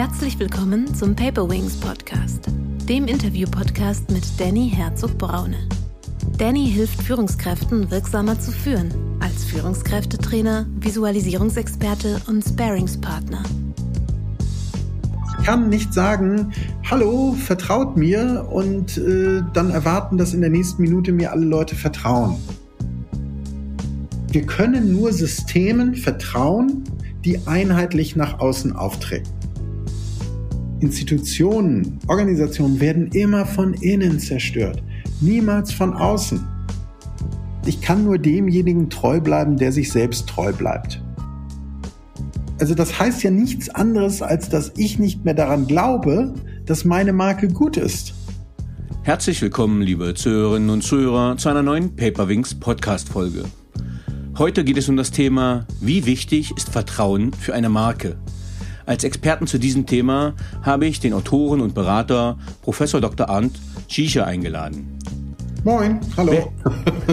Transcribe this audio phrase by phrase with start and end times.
[0.00, 2.46] Herzlich willkommen zum Paper Wings Podcast,
[2.88, 5.68] dem Interview-Podcast mit Danny Herzog-Braune.
[6.38, 8.88] Danny hilft Führungskräften wirksamer zu führen,
[9.20, 13.42] als Führungskräftetrainer, Visualisierungsexperte und Sparingspartner.
[15.38, 16.50] Ich kann nicht sagen,
[16.90, 21.76] hallo, vertraut mir und äh, dann erwarten, dass in der nächsten Minute mir alle Leute
[21.76, 22.36] vertrauen.
[24.32, 26.84] Wir können nur Systemen vertrauen,
[27.22, 29.39] die einheitlich nach außen auftreten.
[30.80, 34.82] Institutionen, Organisationen werden immer von innen zerstört,
[35.20, 36.42] niemals von außen.
[37.66, 41.02] Ich kann nur demjenigen treu bleiben, der sich selbst treu bleibt.
[42.58, 47.12] Also das heißt ja nichts anderes, als dass ich nicht mehr daran glaube, dass meine
[47.12, 48.14] Marke gut ist.
[49.02, 53.44] Herzlich willkommen, liebe Zuhörerinnen und Zuhörer, zu einer neuen Paperwings Podcast-Folge.
[54.38, 58.16] Heute geht es um das Thema, wie wichtig ist Vertrauen für eine Marke?
[58.90, 63.28] Als Experten zu diesem Thema habe ich den Autoren und Berater Professor Dr.
[63.28, 64.98] Arndt Schiecher eingeladen.
[65.62, 66.52] Moin, hallo.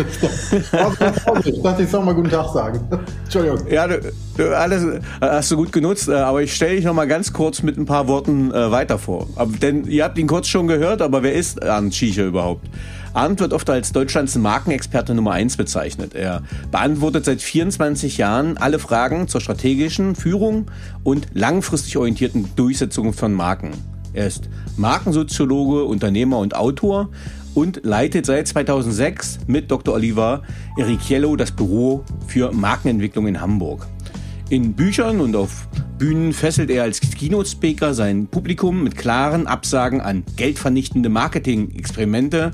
[1.45, 2.79] ich dachte, ich soll mal guten Tag sagen.
[3.25, 3.59] Entschuldigung.
[3.69, 7.07] Ja, du, du, alles hast du gut genutzt, äh, aber ich stelle dich noch mal
[7.07, 9.27] ganz kurz mit ein paar Worten äh, weiter vor.
[9.61, 12.65] Denn ihr habt ihn kurz schon gehört, aber wer ist Arndt Schiecher überhaupt?
[13.13, 16.13] Arndt wird oft als Deutschlands Markenexperte Nummer 1 bezeichnet.
[16.13, 20.69] Er beantwortet seit 24 Jahren alle Fragen zur strategischen Führung
[21.03, 23.71] und langfristig orientierten Durchsetzung von Marken.
[24.13, 27.09] Er ist Markensoziologe, Unternehmer und Autor
[27.53, 29.95] und leitet seit 2006 mit Dr.
[29.95, 30.43] Oliver
[30.77, 33.87] Erichiello das Büro für Markenentwicklung in Hamburg.
[34.49, 40.23] In Büchern und auf Bühnen fesselt er als Keynote-Speaker sein Publikum mit klaren Absagen an
[40.35, 42.51] geldvernichtende Marketing-Experimente,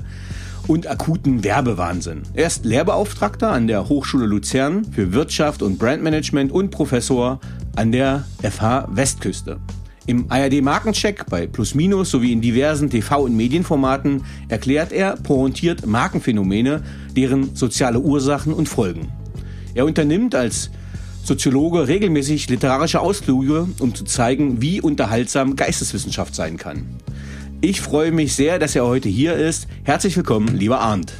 [0.66, 2.22] und akuten Werbewahnsinn.
[2.34, 7.40] Er ist Lehrbeauftragter an der Hochschule Luzern für Wirtschaft und Brandmanagement und Professor
[7.76, 9.58] an der FH Westküste.
[10.06, 15.86] Im ARD Markencheck bei Plus Minus sowie in diversen TV- und Medienformaten erklärt er pointiert
[15.86, 16.82] Markenphänomene,
[17.16, 19.08] deren soziale Ursachen und Folgen.
[19.74, 20.70] Er unternimmt als
[21.24, 26.84] Soziologe regelmäßig literarische Ausflüge, um zu zeigen, wie unterhaltsam Geisteswissenschaft sein kann.
[27.64, 29.68] Ich freue mich sehr, dass er heute hier ist.
[29.84, 31.14] Herzlich willkommen, lieber Arndt.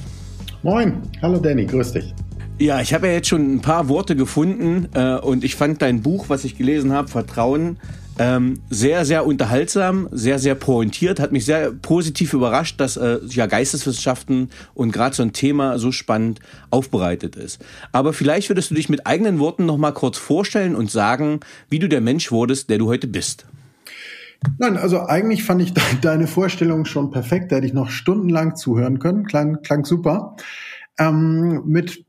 [0.62, 2.12] Moin, hallo Danny, grüß dich.
[2.58, 6.02] Ja, ich habe ja jetzt schon ein paar Worte gefunden äh, und ich fand dein
[6.02, 7.78] Buch, was ich gelesen habe, Vertrauen,
[8.18, 13.46] ähm, sehr, sehr unterhaltsam, sehr, sehr pointiert, hat mich sehr positiv überrascht, dass äh, ja
[13.46, 16.40] Geisteswissenschaften und gerade so ein Thema so spannend
[16.70, 17.64] aufbereitet ist.
[17.90, 21.40] Aber vielleicht würdest du dich mit eigenen Worten noch mal kurz vorstellen und sagen,
[21.70, 23.46] wie du der Mensch wurdest, der du heute bist.
[24.58, 27.52] Nein, also eigentlich fand ich deine Vorstellung schon perfekt.
[27.52, 29.24] Da hätte ich noch stundenlang zuhören können.
[29.24, 30.36] Klang, klang super.
[30.98, 32.04] Ähm, mit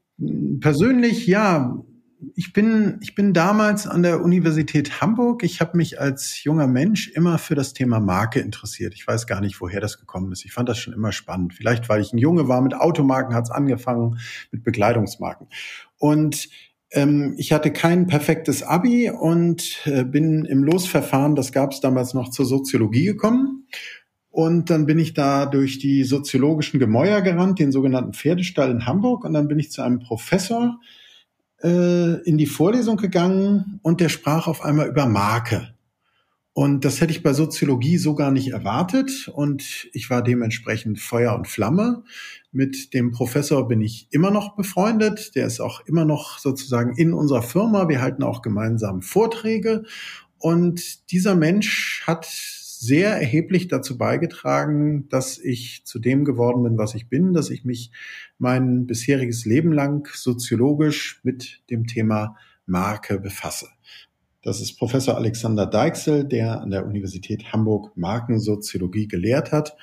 [0.62, 1.78] persönlich, ja,
[2.35, 5.44] ich bin, ich bin damals an der Universität Hamburg.
[5.44, 8.94] Ich habe mich als junger Mensch immer für das Thema Marke interessiert.
[8.96, 10.46] Ich weiß gar nicht, woher das gekommen ist.
[10.46, 11.53] Ich fand das schon immer spannend.
[11.53, 12.62] Vielleicht, weil ich ein Junge war.
[12.62, 14.19] Mit Automarken hat es angefangen,
[14.52, 15.47] mit Bekleidungsmarken.
[15.97, 16.50] Und
[16.91, 22.29] ich hatte kein perfektes Abi und äh, bin im Losverfahren, das gab es damals noch
[22.29, 23.68] zur Soziologie gekommen.
[24.29, 29.23] Und dann bin ich da durch die soziologischen Gemäuer gerannt, den sogenannten Pferdestall in Hamburg.
[29.23, 30.79] Und dann bin ich zu einem Professor
[31.63, 35.73] äh, in die Vorlesung gegangen und der sprach auf einmal über Marke.
[36.52, 39.29] Und das hätte ich bei Soziologie so gar nicht erwartet.
[39.34, 42.03] Und ich war dementsprechend Feuer und Flamme.
[42.56, 45.36] Mit dem Professor bin ich immer noch befreundet.
[45.36, 47.90] Der ist auch immer noch sozusagen in unserer Firma.
[47.90, 49.84] Wir halten auch gemeinsam Vorträge.
[50.38, 56.96] Und dieser Mensch hat sehr erheblich dazu beigetragen, dass ich zu dem geworden bin, was
[56.96, 57.92] ich bin, dass ich mich
[58.38, 63.68] mein bisheriges Leben lang soziologisch mit dem Thema Marke befasse.
[64.44, 69.76] Das ist Professor Alexander Deichsel, der an der Universität Hamburg Markensoziologie gelehrt hat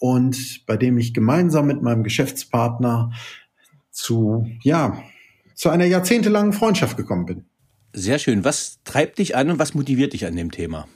[0.00, 3.12] und bei dem ich gemeinsam mit meinem Geschäftspartner
[3.92, 5.00] zu, ja,
[5.54, 7.44] zu einer jahrzehntelangen Freundschaft gekommen bin.
[7.92, 8.44] Sehr schön.
[8.44, 10.88] Was treibt dich an und was motiviert dich an dem Thema?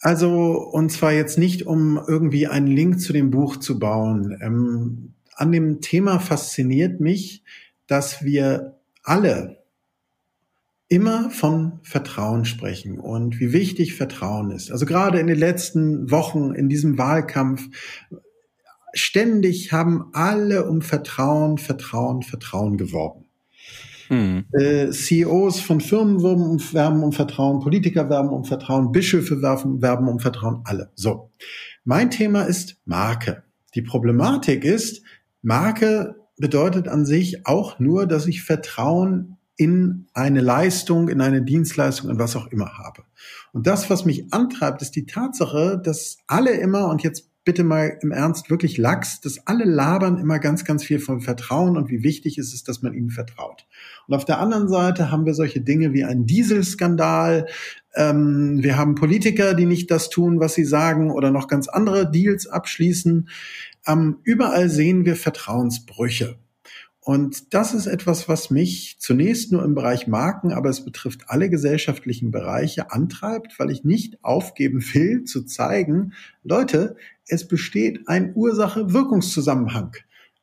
[0.00, 4.38] Also, und zwar jetzt nicht, um irgendwie einen Link zu dem Buch zu bauen.
[4.40, 7.44] Ähm, an dem Thema fasziniert mich,
[7.86, 9.59] dass wir alle
[10.90, 14.72] immer von Vertrauen sprechen und wie wichtig Vertrauen ist.
[14.72, 17.68] Also gerade in den letzten Wochen in diesem Wahlkampf
[18.92, 23.26] ständig haben alle um Vertrauen, Vertrauen, Vertrauen geworben.
[24.08, 24.46] Hm.
[24.52, 29.80] Äh, CEOs von Firmen werben um, werben um Vertrauen, Politiker werben um Vertrauen, Bischöfe werben,
[29.80, 30.90] werben um Vertrauen, alle.
[30.96, 31.30] So.
[31.84, 33.44] Mein Thema ist Marke.
[33.76, 35.02] Die Problematik ist,
[35.40, 42.08] Marke bedeutet an sich auch nur, dass ich Vertrauen in eine Leistung, in eine Dienstleistung,
[42.08, 43.02] in was auch immer habe.
[43.52, 47.98] Und das, was mich antreibt, ist die Tatsache, dass alle immer, und jetzt bitte mal
[48.00, 52.02] im Ernst wirklich Lachs, dass alle labern immer ganz, ganz viel von Vertrauen und wie
[52.02, 53.66] wichtig ist es, dass man ihnen vertraut.
[54.06, 57.44] Und auf der anderen Seite haben wir solche Dinge wie einen Dieselskandal.
[57.94, 62.10] Ähm, wir haben Politiker, die nicht das tun, was sie sagen oder noch ganz andere
[62.10, 63.28] Deals abschließen.
[63.86, 66.38] Ähm, überall sehen wir Vertrauensbrüche.
[67.10, 71.50] Und das ist etwas, was mich zunächst nur im Bereich Marken, aber es betrifft alle
[71.50, 76.12] gesellschaftlichen Bereiche antreibt, weil ich nicht aufgeben will, zu zeigen,
[76.44, 76.94] Leute,
[77.26, 79.96] es besteht ein Ursache-Wirkungszusammenhang.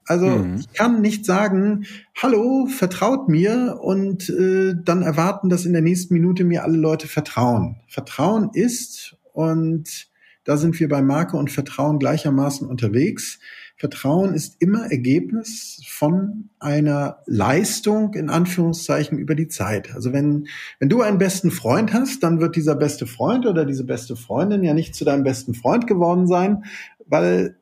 [0.03, 0.57] Also mhm.
[0.57, 1.85] ich kann nicht sagen,
[2.21, 7.07] hallo, vertraut mir und äh, dann erwarten, dass in der nächsten Minute mir alle Leute
[7.07, 7.77] vertrauen.
[7.87, 10.09] Vertrauen ist, und
[10.43, 13.39] da sind wir bei Marke und Vertrauen gleichermaßen unterwegs,
[13.77, 19.93] Vertrauen ist immer Ergebnis von einer Leistung in Anführungszeichen über die Zeit.
[19.93, 20.47] Also wenn,
[20.79, 24.63] wenn du einen besten Freund hast, dann wird dieser beste Freund oder diese beste Freundin
[24.63, 26.63] ja nicht zu deinem besten Freund geworden sein,
[27.05, 27.55] weil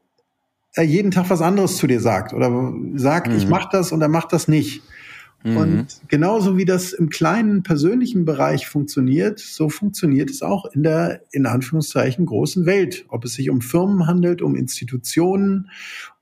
[0.73, 3.35] er jeden Tag was anderes zu dir sagt oder sagt, mhm.
[3.37, 4.83] ich mach das und er macht das nicht.
[5.45, 5.57] Mhm.
[5.57, 11.21] Und genauso wie das im kleinen persönlichen Bereich funktioniert, so funktioniert es auch in der,
[11.31, 13.05] in Anführungszeichen, großen Welt.
[13.09, 15.69] Ob es sich um Firmen handelt, um Institutionen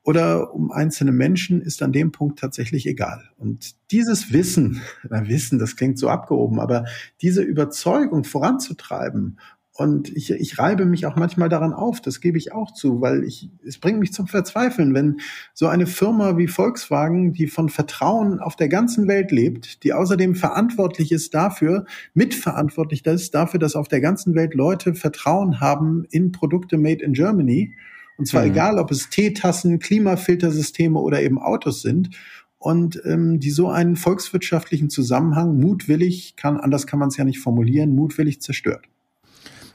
[0.03, 3.23] oder um einzelne Menschen, ist an dem Punkt tatsächlich egal.
[3.37, 6.83] Und dieses Wissen, na Wissen, das klingt so abgehoben, aber
[7.21, 9.39] diese Überzeugung voranzutreiben
[9.75, 13.23] und ich, ich reibe mich auch manchmal daran auf, das gebe ich auch zu, weil
[13.23, 15.17] ich, es bringt mich zum Verzweifeln, wenn
[15.55, 20.35] so eine Firma wie Volkswagen, die von Vertrauen auf der ganzen Welt lebt, die außerdem
[20.35, 26.31] verantwortlich ist dafür, mitverantwortlich ist dafür, dass auf der ganzen Welt Leute Vertrauen haben in
[26.31, 27.73] Produkte made in Germany.
[28.19, 28.51] Und zwar mhm.
[28.51, 32.11] egal, ob es Teetassen, Klimafiltersysteme oder eben Autos sind
[32.59, 37.39] und ähm, die so einen volkswirtschaftlichen Zusammenhang mutwillig kann, anders kann man es ja nicht
[37.39, 38.87] formulieren, mutwillig zerstört.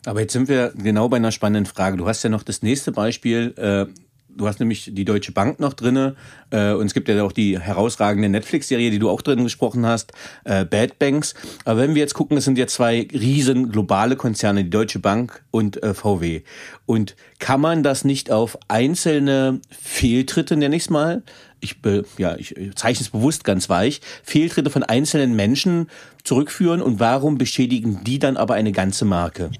[0.04, 1.96] Aber jetzt sind wir genau bei einer spannenden Frage.
[1.96, 3.54] Du hast ja noch das nächste Beispiel.
[3.56, 3.92] Äh,
[4.28, 6.14] du hast nämlich die Deutsche Bank noch drinne
[6.50, 10.12] äh, und es gibt ja auch die herausragende Netflix-Serie, die du auch drin gesprochen hast,
[10.44, 11.34] äh, Bad Banks.
[11.64, 15.42] Aber wenn wir jetzt gucken, das sind ja zwei riesen globale Konzerne, die Deutsche Bank
[15.50, 16.42] und VW.
[16.86, 21.22] Und kann man das nicht auf einzelne Fehltritte, nenne ich es mal,
[21.60, 21.76] ich,
[22.18, 25.88] ja, ich zeichne es bewusst ganz weich, Fehltritte von einzelnen Menschen
[26.24, 29.50] zurückführen und warum beschädigen die dann aber eine ganze Marke?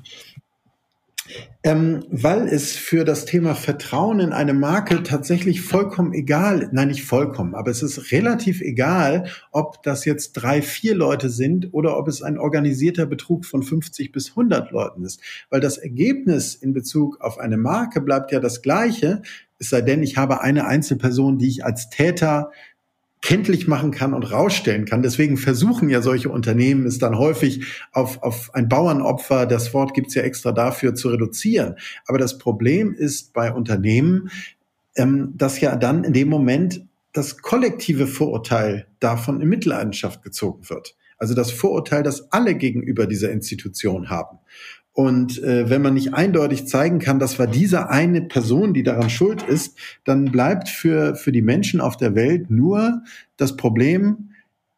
[1.63, 7.05] Ähm, weil es für das Thema Vertrauen in eine Marke tatsächlich vollkommen egal, nein nicht
[7.05, 12.09] vollkommen, aber es ist relativ egal, ob das jetzt drei, vier Leute sind oder ob
[12.09, 15.21] es ein organisierter Betrug von 50 bis 100 Leuten ist.
[15.51, 19.23] Weil das Ergebnis in Bezug auf eine Marke bleibt ja das gleiche,
[19.61, 22.53] es sei denn, ich habe eine Einzelperson, die ich als Täter
[23.20, 25.03] kenntlich machen kann und rausstellen kann.
[25.03, 30.15] Deswegen versuchen ja solche Unternehmen es dann häufig auf, auf ein Bauernopfer, das Wort gibt's
[30.15, 31.76] ja extra dafür, zu reduzieren.
[32.06, 34.31] Aber das Problem ist bei Unternehmen,
[34.97, 40.94] ähm, dass ja dann in dem Moment das kollektive Vorurteil davon in Mitleidenschaft gezogen wird.
[41.19, 44.38] Also das Vorurteil, das alle gegenüber dieser Institution haben.
[44.99, 49.11] Und äh, wenn man nicht eindeutig zeigen kann, das war diese eine Person, die daran
[49.11, 53.05] schuld ist, dann bleibt für, für die Menschen auf der Welt nur
[53.37, 54.31] das Problem,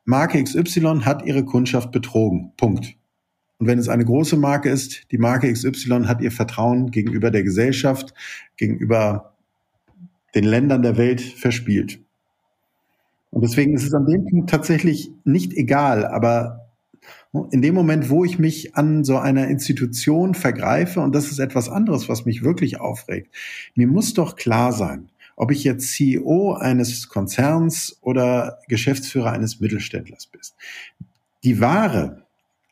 [0.05, 2.53] Marke XY hat ihre Kundschaft betrogen.
[2.59, 2.97] Punkt.
[3.57, 7.43] Und wenn es eine große Marke ist, die Marke XY hat ihr Vertrauen gegenüber der
[7.43, 8.13] Gesellschaft,
[8.59, 9.33] gegenüber
[10.35, 11.99] den Ländern der Welt verspielt.
[13.31, 16.60] Und deswegen ist es an dem Punkt tatsächlich nicht egal, aber
[17.51, 21.69] in dem Moment, wo ich mich an so einer Institution vergreife, und das ist etwas
[21.69, 23.35] anderes, was mich wirklich aufregt,
[23.75, 30.27] mir muss doch klar sein, ob ich jetzt CEO eines Konzerns oder Geschäftsführer eines Mittelständlers
[30.27, 30.41] bin.
[31.45, 32.25] Die Ware,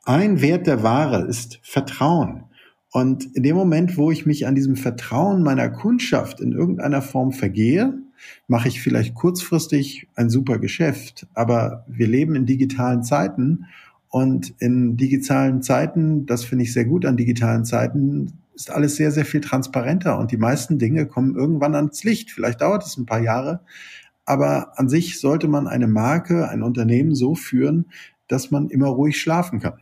[0.05, 2.45] ein Wert der Ware ist Vertrauen.
[2.91, 7.33] Und in dem Moment, wo ich mich an diesem Vertrauen meiner Kundschaft in irgendeiner Form
[7.33, 7.95] vergehe,
[8.49, 11.27] mache ich vielleicht kurzfristig ein super Geschäft.
[11.35, 13.67] Aber wir leben in digitalen Zeiten
[14.11, 19.13] und in digitalen Zeiten, das finde ich sehr gut an digitalen Zeiten, ist alles sehr,
[19.13, 22.31] sehr viel transparenter und die meisten Dinge kommen irgendwann ans Licht.
[22.31, 23.61] Vielleicht dauert es ein paar Jahre,
[24.25, 27.87] aber an sich sollte man eine Marke, ein Unternehmen so führen,
[28.27, 29.79] dass man immer ruhig schlafen kann.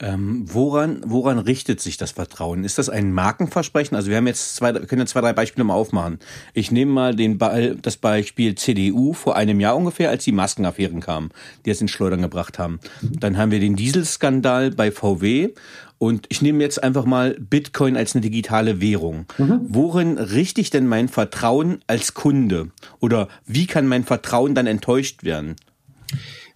[0.00, 2.62] Ähm, woran, woran richtet sich das Vertrauen?
[2.62, 3.96] Ist das ein Markenversprechen?
[3.96, 6.20] Also wir haben jetzt zwei, wir können ja zwei, drei Beispiele mal aufmachen.
[6.54, 11.00] Ich nehme mal den Be das Beispiel CDU vor einem Jahr ungefähr, als die Maskenaffären
[11.00, 11.30] kamen,
[11.64, 12.78] die es in Schleudern gebracht haben.
[13.02, 15.50] Dann haben wir den Dieselskandal bei VW
[15.98, 19.26] und ich nehme jetzt einfach mal Bitcoin als eine digitale Währung.
[19.36, 19.60] Mhm.
[19.68, 22.70] Worin richte ich denn mein Vertrauen als Kunde?
[23.00, 25.56] Oder wie kann mein Vertrauen dann enttäuscht werden?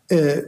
[0.08, 0.42] Äh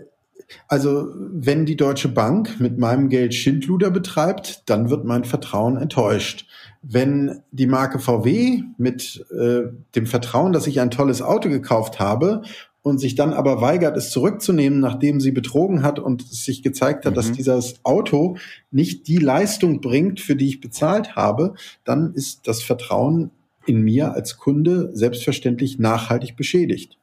[0.68, 6.46] Also, wenn die Deutsche Bank mit meinem Geld Schindluder betreibt, dann wird mein Vertrauen enttäuscht.
[6.82, 9.62] Wenn die Marke VW mit äh,
[9.94, 12.42] dem Vertrauen, dass ich ein tolles Auto gekauft habe
[12.82, 17.06] und sich dann aber weigert, es zurückzunehmen, nachdem sie betrogen hat und es sich gezeigt
[17.06, 17.16] hat, mhm.
[17.16, 18.36] dass dieses Auto
[18.70, 23.30] nicht die Leistung bringt, für die ich bezahlt habe, dann ist das Vertrauen
[23.66, 26.98] in mir als Kunde selbstverständlich nachhaltig beschädigt.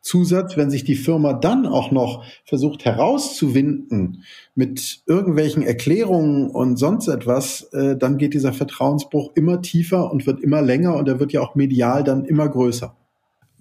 [0.00, 7.08] Zusatz, wenn sich die Firma dann auch noch versucht herauszuwinden mit irgendwelchen Erklärungen und sonst
[7.08, 11.32] etwas, äh, dann geht dieser Vertrauensbruch immer tiefer und wird immer länger und er wird
[11.32, 12.96] ja auch medial dann immer größer.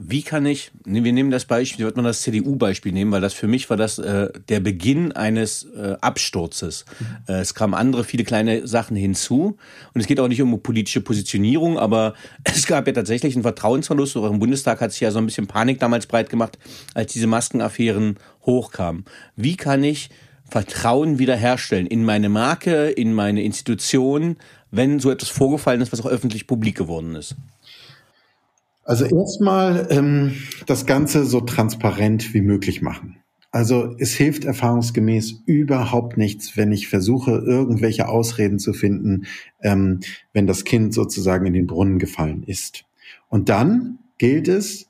[0.02, 3.48] Wie kann ich, wir nehmen das Beispiel, wird man das CDU-Beispiel nehmen, weil das für
[3.48, 6.86] mich war das äh, der Beginn eines äh, Absturzes.
[7.00, 7.06] Mhm.
[7.28, 9.58] Äh, es kamen andere, viele kleine Sachen hinzu.
[9.94, 12.14] Und es geht auch nicht um politische Positionierung, aber
[12.46, 14.16] es gab ja tatsächlich einen Vertrauensverlust.
[14.16, 16.58] Auch im Bundestag hat sich ja so ein bisschen Panik damals breit gemacht,
[16.94, 18.16] als diese Maskenaffären
[18.46, 19.04] hochkamen.
[19.36, 20.10] Wie kann ich
[20.50, 24.38] Vertrauen wiederherstellen in meine Marke, in meine Institution,
[24.72, 27.36] wenn so etwas vorgefallen ist, was auch öffentlich publik geworden ist?
[28.90, 30.34] Also erstmal ähm,
[30.66, 33.18] das Ganze so transparent wie möglich machen.
[33.52, 39.28] Also es hilft erfahrungsgemäß überhaupt nichts, wenn ich versuche, irgendwelche Ausreden zu finden,
[39.62, 40.00] ähm,
[40.34, 42.86] wenn das Kind sozusagen in den Brunnen gefallen ist.
[43.28, 44.88] Und dann gilt es,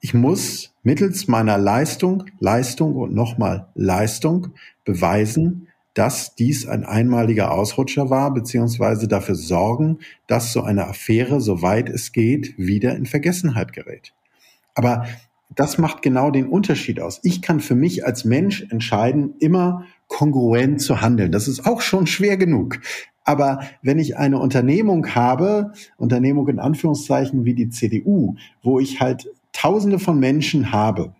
[0.00, 4.48] ich muss mittels meiner Leistung, Leistung und nochmal Leistung
[4.84, 5.67] beweisen,
[5.98, 12.12] dass dies ein einmaliger Ausrutscher war, beziehungsweise dafür sorgen, dass so eine Affäre, soweit es
[12.12, 14.14] geht, wieder in Vergessenheit gerät.
[14.76, 15.06] Aber
[15.56, 17.18] das macht genau den Unterschied aus.
[17.24, 21.32] Ich kann für mich als Mensch entscheiden, immer kongruent zu handeln.
[21.32, 22.78] Das ist auch schon schwer genug.
[23.24, 29.28] Aber wenn ich eine Unternehmung habe, Unternehmung in Anführungszeichen wie die CDU, wo ich halt
[29.52, 31.16] Tausende von Menschen habe,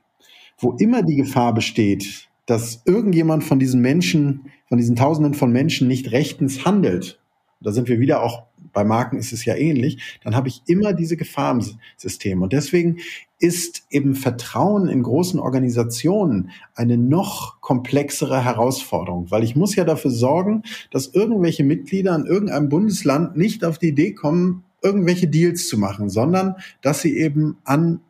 [0.57, 5.89] wo immer die Gefahr besteht, dass irgendjemand von diesen Menschen von diesen Tausenden von Menschen
[5.89, 7.19] nicht rechtens handelt,
[7.61, 10.93] da sind wir wieder auch bei Marken ist es ja ähnlich, dann habe ich immer
[10.93, 11.65] diese Gefahr im
[11.97, 12.43] System.
[12.43, 12.99] Und deswegen
[13.39, 20.11] ist eben Vertrauen in großen Organisationen eine noch komplexere Herausforderung, weil ich muss ja dafür
[20.11, 25.79] sorgen, dass irgendwelche Mitglieder in irgendeinem Bundesland nicht auf die Idee kommen, irgendwelche Deals zu
[25.79, 28.01] machen, sondern dass sie eben an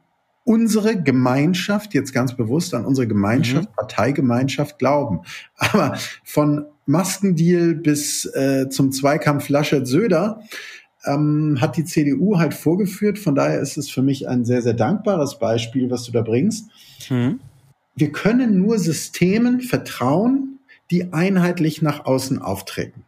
[0.49, 3.75] unsere Gemeinschaft, jetzt ganz bewusst an unsere Gemeinschaft, mhm.
[3.77, 5.21] Parteigemeinschaft glauben.
[5.57, 10.41] Aber von Maskendeal bis äh, zum Zweikampf Laschet-Söder
[11.05, 13.19] ähm, hat die CDU halt vorgeführt.
[13.19, 16.71] Von daher ist es für mich ein sehr, sehr dankbares Beispiel, was du da bringst.
[17.11, 17.41] Mhm.
[17.95, 23.05] Wir können nur Systemen vertrauen, die einheitlich nach außen auftreten.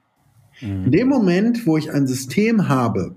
[0.60, 0.84] Mhm.
[0.84, 3.14] In dem Moment, wo ich ein System habe,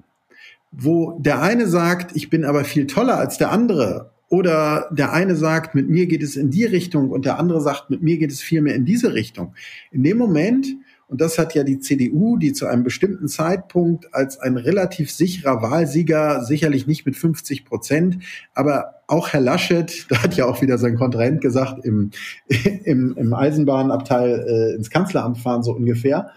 [0.71, 5.35] wo der eine sagt, ich bin aber viel toller als der andere oder der eine
[5.35, 8.31] sagt, mit mir geht es in die Richtung und der andere sagt, mit mir geht
[8.31, 9.53] es viel mehr in diese Richtung.
[9.91, 10.65] In dem Moment,
[11.05, 15.61] und das hat ja die CDU, die zu einem bestimmten Zeitpunkt als ein relativ sicherer
[15.61, 18.23] Wahlsieger, sicherlich nicht mit 50 Prozent,
[18.55, 22.09] aber auch Herr Laschet, da hat ja auch wieder sein Kontrahent gesagt, im,
[22.85, 26.31] im, im Eisenbahnabteil äh, ins Kanzleramt fahren, so ungefähr.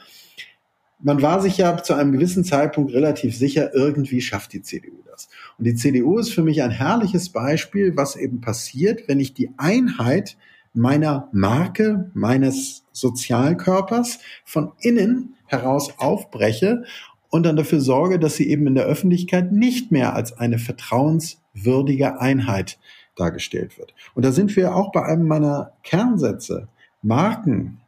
[0.99, 5.29] Man war sich ja zu einem gewissen Zeitpunkt relativ sicher, irgendwie schafft die CDU das.
[5.59, 9.51] Und die CDU ist für mich ein herrliches Beispiel, was eben passiert, wenn ich die
[9.57, 10.37] Einheit
[10.75, 16.85] meiner Marke, meines Sozialkörpers von innen heraus aufbreche
[17.29, 22.21] und dann dafür sorge, dass sie eben in der Öffentlichkeit nicht mehr als eine vertrauenswürdige
[22.21, 22.79] Einheit
[23.17, 23.95] dargestellt wird.
[24.15, 26.69] Und da sind wir auch bei einem meiner Kernsätze.
[27.01, 27.81] Marken,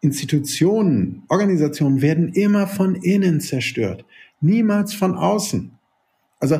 [0.00, 4.04] Institutionen, Organisationen werden immer von innen zerstört,
[4.40, 5.72] niemals von außen.
[6.38, 6.58] Also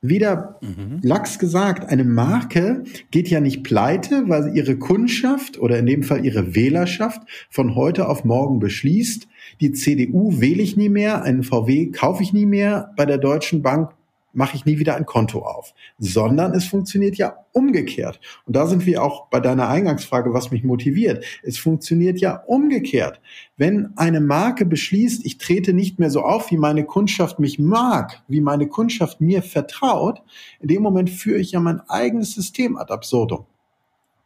[0.00, 1.00] wieder mhm.
[1.02, 6.24] lax gesagt, eine Marke geht ja nicht pleite, weil ihre Kundschaft oder in dem Fall
[6.24, 9.26] ihre Wählerschaft von heute auf morgen beschließt,
[9.60, 13.62] die CDU wähle ich nie mehr, einen VW kaufe ich nie mehr, bei der Deutschen
[13.62, 13.90] Bank
[14.32, 18.20] mache ich nie wieder ein Konto auf, sondern es funktioniert ja umgekehrt.
[18.46, 21.24] Und da sind wir auch bei deiner Eingangsfrage, was mich motiviert.
[21.42, 23.20] Es funktioniert ja umgekehrt.
[23.56, 28.22] Wenn eine Marke beschließt, ich trete nicht mehr so auf, wie meine Kundschaft mich mag,
[28.28, 30.22] wie meine Kundschaft mir vertraut,
[30.60, 33.46] in dem Moment führe ich ja mein eigenes System ad absurdum.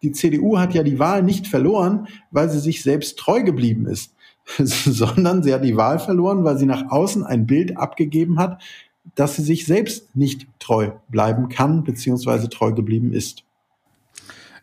[0.03, 4.15] Die CDU hat ja die Wahl nicht verloren, weil sie sich selbst treu geblieben ist,
[4.59, 8.61] sondern sie hat die Wahl verloren, weil sie nach außen ein Bild abgegeben hat,
[9.15, 13.45] dass sie sich selbst nicht treu bleiben kann, beziehungsweise treu geblieben ist.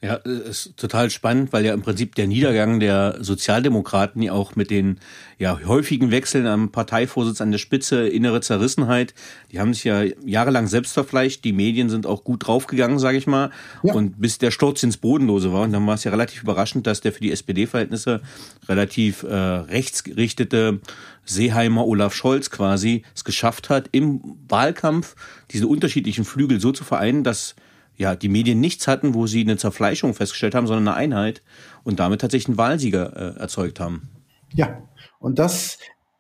[0.02, 4.72] Ja, ist total spannend, weil ja im Prinzip der Niedergang der Sozialdemokraten ja auch mit
[4.72, 4.98] den
[5.38, 9.14] ja, häufigen Wechseln am Parteivorsitz an der Spitze, innere Zerrissenheit,
[9.52, 13.28] die haben sich ja jahrelang selbst verfleischt, die Medien sind auch gut draufgegangen, sage ich
[13.28, 13.52] mal,
[13.84, 13.94] ja.
[13.94, 17.02] und bis der Sturz ins Bodenlose war, und dann war es ja relativ überraschend, dass
[17.02, 18.22] der für die SPD-Verhältnisse
[18.70, 20.80] relativ äh, rechtsgerichtete
[21.26, 25.16] Seeheimer Olaf Scholz quasi es geschafft hat, im Wahlkampf
[25.52, 27.56] diese unterschiedlichen Flügel so zu vereinen, dass
[28.00, 31.44] ja, die Medien nichts hatten, wo sie eine Zerfleischung festgestellt haben, sondern eine Einheit
[31.84, 34.10] und damit tatsächlich einen Wahlsieger äh, erzeugt haben.
[34.54, 34.82] Ja,
[35.20, 35.78] und das,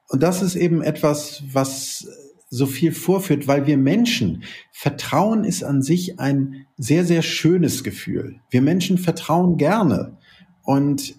[0.09, 2.05] und das ist eben etwas, was
[2.50, 4.43] so viel vorführt, weil wir Menschen,
[4.74, 8.41] Vertrauen ist an sich ein sehr, sehr schönes Gefühl.
[8.50, 10.17] Wir Menschen vertrauen gerne.
[10.63, 11.15] Und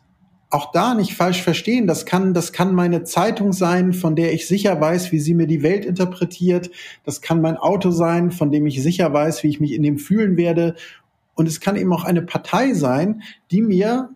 [0.51, 1.87] auch da nicht falsch verstehen.
[1.87, 5.47] Das kann, das kann meine Zeitung sein, von der ich sicher weiß, wie sie mir
[5.47, 6.71] die Welt interpretiert.
[7.05, 9.99] Das kann mein Auto sein, von dem ich sicher weiß, wie ich mich in dem
[9.99, 10.75] fühlen werde.
[11.35, 14.11] Und es kann eben auch eine Partei sein, die mir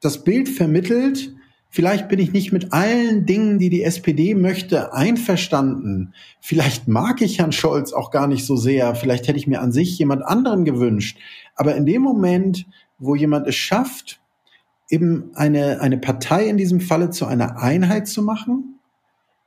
[0.00, 1.34] das Bild vermittelt.
[1.68, 6.14] Vielleicht bin ich nicht mit allen Dingen, die die SPD möchte, einverstanden.
[6.40, 8.94] Vielleicht mag ich Herrn Scholz auch gar nicht so sehr.
[8.94, 11.18] Vielleicht hätte ich mir an sich jemand anderen gewünscht.
[11.56, 12.66] Aber in dem Moment,
[12.98, 14.19] wo jemand es schafft,
[14.90, 18.80] eben eine, eine Partei in diesem Falle zu einer Einheit zu machen.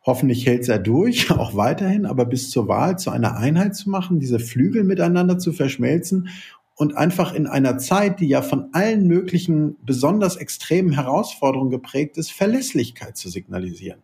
[0.06, 4.20] Hoffentlich hält er durch, auch weiterhin, aber bis zur Wahl zu einer Einheit zu machen,
[4.20, 6.30] diese Flügel miteinander zu verschmelzen
[6.76, 12.32] und einfach in einer Zeit, die ja von allen möglichen besonders extremen Herausforderungen geprägt ist,
[12.32, 14.02] Verlässlichkeit zu signalisieren.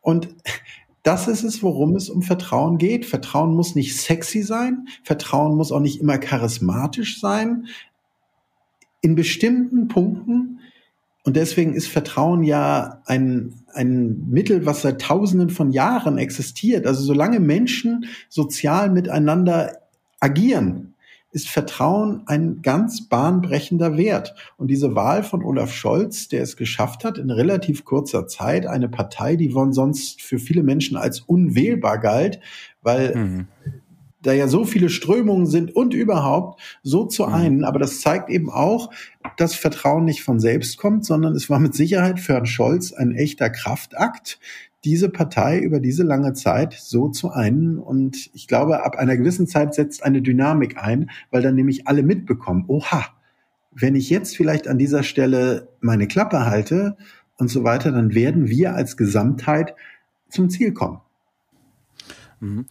[0.00, 0.28] Und
[1.02, 3.06] das ist es, worum es um Vertrauen geht.
[3.06, 4.88] Vertrauen muss nicht sexy sein.
[5.04, 7.66] Vertrauen muss auch nicht immer charismatisch sein
[9.00, 10.60] in bestimmten Punkten,
[11.28, 16.86] und deswegen ist Vertrauen ja ein, ein Mittel, was seit Tausenden von Jahren existiert.
[16.86, 19.78] Also solange Menschen sozial miteinander
[20.20, 20.94] agieren,
[21.30, 24.34] ist Vertrauen ein ganz bahnbrechender Wert.
[24.56, 28.88] Und diese Wahl von Olaf Scholz, der es geschafft hat, in relativ kurzer Zeit eine
[28.88, 32.40] Partei, die sonst für viele Menschen als unwählbar galt,
[32.80, 33.46] weil mhm
[34.22, 37.34] da ja so viele Strömungen sind und überhaupt so zu mhm.
[37.34, 37.64] einen.
[37.64, 38.90] Aber das zeigt eben auch,
[39.36, 43.12] dass Vertrauen nicht von selbst kommt, sondern es war mit Sicherheit für Herrn Scholz ein
[43.12, 44.40] echter Kraftakt,
[44.84, 47.78] diese Partei über diese lange Zeit so zu einen.
[47.78, 52.02] Und ich glaube, ab einer gewissen Zeit setzt eine Dynamik ein, weil dann nämlich alle
[52.02, 53.04] mitbekommen, oha,
[53.72, 56.96] wenn ich jetzt vielleicht an dieser Stelle meine Klappe halte
[57.36, 59.74] und so weiter, dann werden wir als Gesamtheit
[60.28, 61.00] zum Ziel kommen.
[62.40, 62.66] Mhm.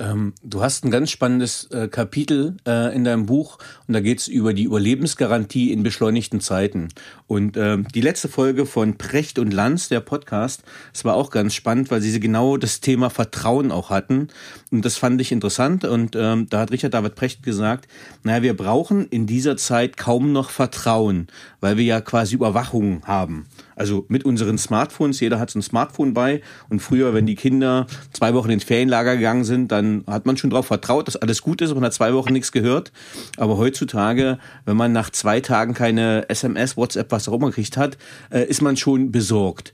[0.00, 4.20] Ähm, du hast ein ganz spannendes äh, Kapitel äh, in deinem Buch und da geht
[4.20, 6.88] es über die Überlebensgarantie in beschleunigten Zeiten.
[7.26, 11.54] Und äh, die letzte Folge von Precht und Lanz, der Podcast, das war auch ganz
[11.54, 14.28] spannend, weil sie genau das Thema Vertrauen auch hatten.
[14.70, 15.84] Und das fand ich interessant.
[15.84, 17.86] Und ähm, da hat Richard David Precht gesagt,
[18.22, 21.28] naja, wir brauchen in dieser Zeit kaum noch Vertrauen,
[21.60, 23.46] weil wir ja quasi Überwachung haben.
[23.80, 26.42] Also mit unseren Smartphones, jeder hat so ein Smartphone bei.
[26.68, 30.50] Und früher, wenn die Kinder zwei Wochen ins Ferienlager gegangen sind, dann hat man schon
[30.50, 31.72] darauf vertraut, dass alles gut ist.
[31.72, 32.92] Man hat zwei Wochen nichts gehört.
[33.38, 37.96] Aber heutzutage, wenn man nach zwei Tagen keine SMS, WhatsApp, was auch immer gekriegt hat,
[38.28, 39.72] äh, ist man schon besorgt.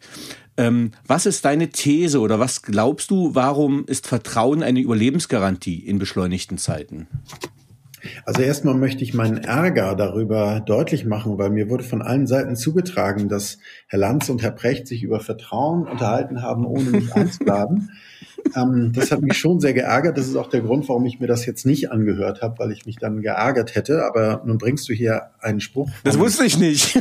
[0.56, 5.98] Ähm, was ist deine These oder was glaubst du, warum ist Vertrauen eine Überlebensgarantie in
[5.98, 7.08] beschleunigten Zeiten?
[8.24, 12.56] Also erstmal möchte ich meinen Ärger darüber deutlich machen, weil mir wurde von allen Seiten
[12.56, 17.90] zugetragen, dass Herr Lanz und Herr Precht sich über Vertrauen unterhalten haben, ohne mich einzuladen.
[18.56, 20.16] ähm, das hat mich schon sehr geärgert.
[20.18, 22.86] Das ist auch der Grund, warum ich mir das jetzt nicht angehört habe, weil ich
[22.86, 24.04] mich dann geärgert hätte.
[24.04, 25.90] Aber nun bringst du hier einen Spruch.
[26.04, 26.98] Das wusste ich nicht.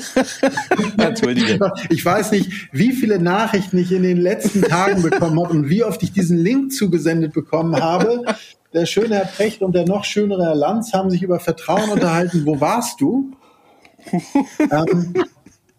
[0.98, 1.60] Entschuldige.
[1.90, 5.84] Ich weiß nicht, wie viele Nachrichten ich in den letzten Tagen bekommen habe und wie
[5.84, 8.24] oft ich diesen Link zugesendet bekommen habe
[8.76, 12.46] der schöne Herr Precht und der noch schönere Herr Lanz haben sich über Vertrauen unterhalten.
[12.46, 13.32] Wo warst du?
[14.60, 15.14] ähm,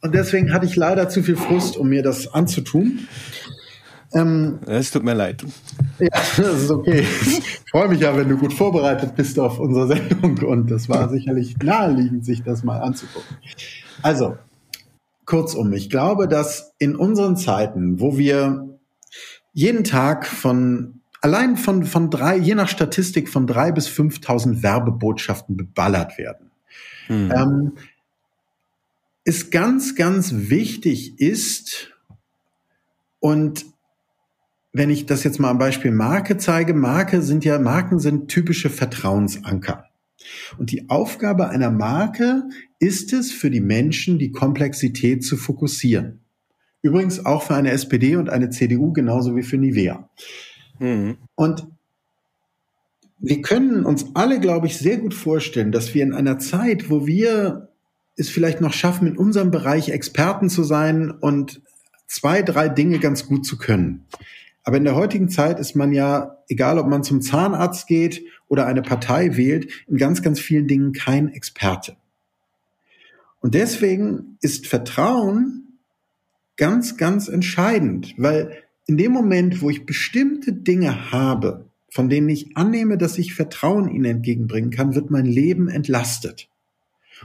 [0.01, 3.07] und deswegen hatte ich leider zu viel Frust, um mir das anzutun.
[4.15, 5.45] Ähm, es tut mir leid.
[5.99, 7.01] Ja, das ist okay.
[7.01, 11.11] Ich freue mich ja, wenn du gut vorbereitet bist auf unsere Sendung und das war
[11.11, 13.37] sicherlich naheliegend, sich das mal anzugucken.
[14.03, 14.39] Also,
[15.27, 18.79] kurzum, ich glaube, dass in unseren Zeiten, wo wir
[19.53, 25.57] jeden Tag von allein von, von drei, je nach Statistik, von drei bis 5.000 Werbebotschaften
[25.57, 26.51] beballert werden.
[27.07, 27.33] Hm.
[27.35, 27.73] Ähm,
[29.25, 31.93] ist ganz, ganz wichtig ist,
[33.19, 33.67] und
[34.73, 38.71] wenn ich das jetzt mal am Beispiel Marke zeige, Marke sind ja, Marken sind typische
[38.71, 39.87] Vertrauensanker.
[40.59, 42.45] Und die Aufgabe einer Marke
[42.79, 46.21] ist es, für die Menschen die Komplexität zu fokussieren.
[46.83, 50.09] Übrigens auch für eine SPD und eine CDU genauso wie für Nivea.
[50.79, 51.17] Mhm.
[51.35, 51.67] Und
[53.19, 57.07] wir können uns alle, glaube ich, sehr gut vorstellen, dass wir in einer Zeit, wo
[57.07, 57.69] wir
[58.17, 61.63] es vielleicht noch schaffen, in unserem Bereich Experten zu sein und
[62.07, 64.07] zwei, drei Dinge ganz gut zu können.
[64.65, 68.67] Aber in der heutigen Zeit ist man ja, egal ob man zum Zahnarzt geht oder
[68.67, 71.97] eine Partei wählt, in ganz, ganz vielen Dingen kein Experte.
[73.41, 75.79] Und deswegen ist Vertrauen
[76.57, 82.57] ganz, ganz entscheidend, weil in dem Moment, wo ich bestimmte Dinge habe, von denen ich
[82.57, 86.49] annehme, dass ich Vertrauen ihnen entgegenbringen kann, wird mein Leben entlastet.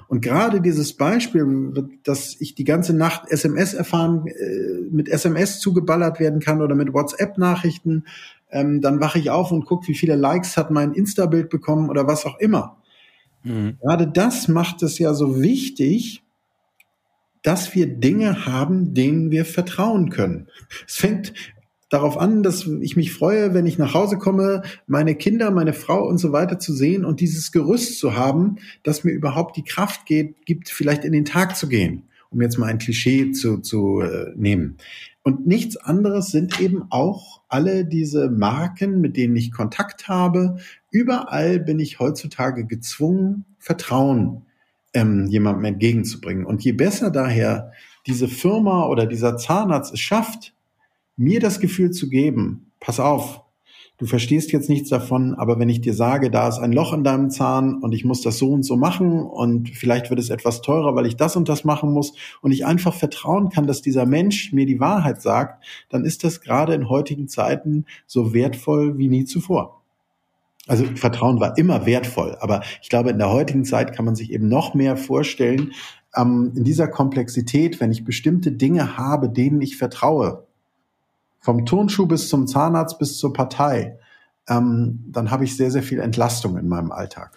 [0.08, 6.20] Und gerade dieses Beispiel, dass ich die ganze Nacht SMS erfahren, äh, mit SMS zugeballert
[6.20, 8.06] werden kann oder mit WhatsApp-Nachrichten,
[8.52, 12.08] ähm, dann wache ich auf und gucke, wie viele Likes hat mein Insta-Bild bekommen oder
[12.08, 12.78] was auch immer.
[13.44, 13.78] Mhm.
[13.82, 16.24] Gerade das macht es ja so wichtig,
[17.42, 20.48] dass wir Dinge haben, denen wir vertrauen können.
[20.88, 21.34] Es fängt
[21.90, 26.08] darauf an, dass ich mich freue, wenn ich nach Hause komme, meine Kinder, meine Frau
[26.08, 30.06] und so weiter zu sehen und dieses Gerüst zu haben, das mir überhaupt die Kraft
[30.06, 34.00] geht, gibt, vielleicht in den Tag zu gehen, um jetzt mal ein Klischee zu, zu
[34.02, 34.78] äh, nehmen.
[35.24, 40.58] Und nichts anderes sind eben auch alle diese Marken, mit denen ich Kontakt habe.
[40.90, 44.46] Überall bin ich heutzutage gezwungen, Vertrauen
[44.94, 46.46] ähm, jemandem entgegenzubringen.
[46.46, 47.72] Und je besser daher
[48.08, 50.54] diese Firma oder dieser Zahnarzt es schafft,
[51.18, 53.42] mir das Gefühl zu geben, pass auf,
[53.98, 57.04] du verstehst jetzt nichts davon, aber wenn ich dir sage, da ist ein Loch in
[57.04, 60.62] deinem Zahn und ich muss das so und so machen und vielleicht wird es etwas
[60.62, 64.08] teurer, weil ich das und das machen muss und ich einfach vertrauen kann, dass dieser
[64.08, 69.08] Mensch mir die Wahrheit sagt, dann ist das gerade in heutigen Zeiten so wertvoll wie
[69.08, 69.81] nie zuvor.
[70.68, 74.32] Also Vertrauen war immer wertvoll, aber ich glaube, in der heutigen Zeit kann man sich
[74.32, 75.72] eben noch mehr vorstellen,
[76.16, 80.46] ähm, in dieser Komplexität, wenn ich bestimmte Dinge habe, denen ich vertraue,
[81.40, 83.98] vom Turnschuh bis zum Zahnarzt bis zur Partei,
[84.48, 87.32] ähm, dann habe ich sehr, sehr viel Entlastung in meinem Alltag.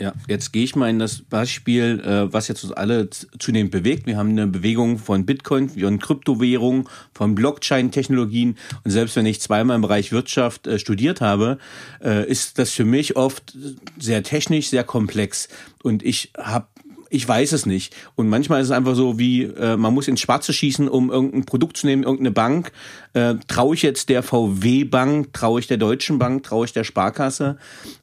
[0.00, 4.06] Ja, jetzt gehe ich mal in das Beispiel, äh, was jetzt uns alle zunehmend bewegt.
[4.06, 8.56] Wir haben eine Bewegung von Bitcoin, von Kryptowährungen, von Blockchain-Technologien.
[8.82, 11.58] Und selbst wenn ich zweimal im Bereich Wirtschaft äh, studiert habe,
[12.02, 13.54] äh, ist das für mich oft
[13.98, 15.48] sehr technisch, sehr komplex.
[15.82, 16.68] Und ich habe
[17.10, 17.94] ich weiß es nicht.
[18.14, 21.44] Und manchmal ist es einfach so, wie äh, man muss ins Schwarze schießen, um irgendein
[21.44, 22.72] Produkt zu nehmen, irgendeine Bank.
[23.12, 27.58] Äh, traue ich jetzt der VW-Bank, traue ich der Deutschen Bank, traue ich der Sparkasse?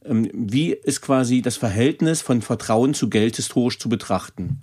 [0.05, 4.61] Ähm, wie ist quasi das Verhältnis von Vertrauen zu Geld historisch zu betrachten?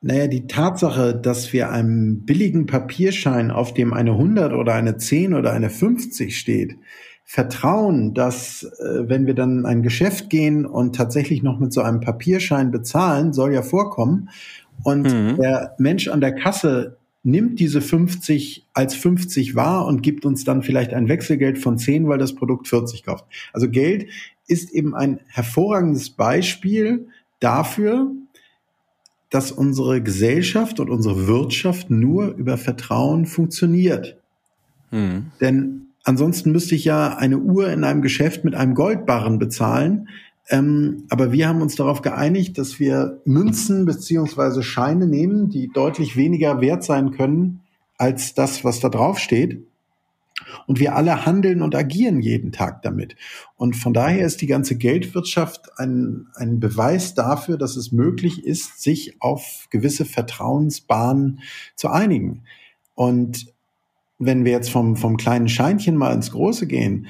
[0.00, 5.34] Naja, die Tatsache, dass wir einem billigen Papierschein, auf dem eine 100 oder eine 10
[5.34, 6.76] oder eine 50 steht,
[7.24, 11.80] Vertrauen, dass äh, wenn wir dann in ein Geschäft gehen und tatsächlich noch mit so
[11.80, 14.28] einem Papierschein bezahlen, soll ja vorkommen.
[14.82, 15.36] Und mhm.
[15.40, 20.62] der Mensch an der Kasse nimmt diese 50 als 50 wahr und gibt uns dann
[20.62, 23.24] vielleicht ein Wechselgeld von 10, weil das Produkt 40 kauft.
[23.54, 24.08] Also Geld
[24.46, 27.08] ist eben ein hervorragendes Beispiel
[27.40, 28.10] dafür,
[29.30, 34.18] dass unsere Gesellschaft und unsere Wirtschaft nur über Vertrauen funktioniert.
[34.90, 35.32] Mhm.
[35.40, 40.08] Denn Ansonsten müsste ich ja eine Uhr in einem Geschäft mit einem Goldbarren bezahlen.
[40.50, 46.16] Ähm, aber wir haben uns darauf geeinigt, dass wir Münzen beziehungsweise Scheine nehmen, die deutlich
[46.16, 47.60] weniger wert sein können
[47.96, 49.66] als das, was da drauf steht.
[50.66, 53.16] Und wir alle handeln und agieren jeden Tag damit.
[53.56, 58.82] Und von daher ist die ganze Geldwirtschaft ein, ein Beweis dafür, dass es möglich ist,
[58.82, 61.40] sich auf gewisse Vertrauensbahnen
[61.76, 62.42] zu einigen.
[62.94, 63.53] Und
[64.24, 67.06] wenn wir jetzt vom, vom kleinen Scheinchen mal ins Große gehen,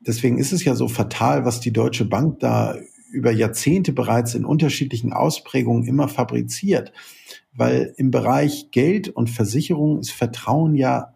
[0.00, 2.76] deswegen ist es ja so fatal, was die Deutsche Bank da
[3.10, 6.92] über Jahrzehnte bereits in unterschiedlichen Ausprägungen immer fabriziert.
[7.54, 11.14] Weil im Bereich Geld und Versicherung ist Vertrauen ja,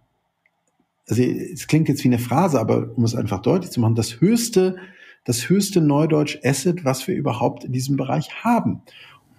[1.06, 4.20] also es klingt jetzt wie eine Phrase, aber um es einfach deutlich zu machen, das
[4.20, 4.76] höchste,
[5.24, 8.82] das höchste Neudeutsch Asset, was wir überhaupt in diesem Bereich haben.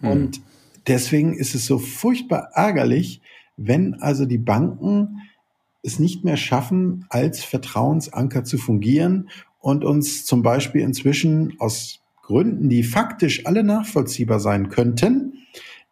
[0.02, 0.12] Hm.
[0.12, 0.42] Und
[0.88, 3.22] deswegen ist es so furchtbar ärgerlich,
[3.58, 5.20] wenn also die Banken
[5.84, 12.70] es nicht mehr schaffen, als Vertrauensanker zu fungieren und uns zum Beispiel inzwischen aus Gründen,
[12.70, 15.34] die faktisch alle nachvollziehbar sein könnten,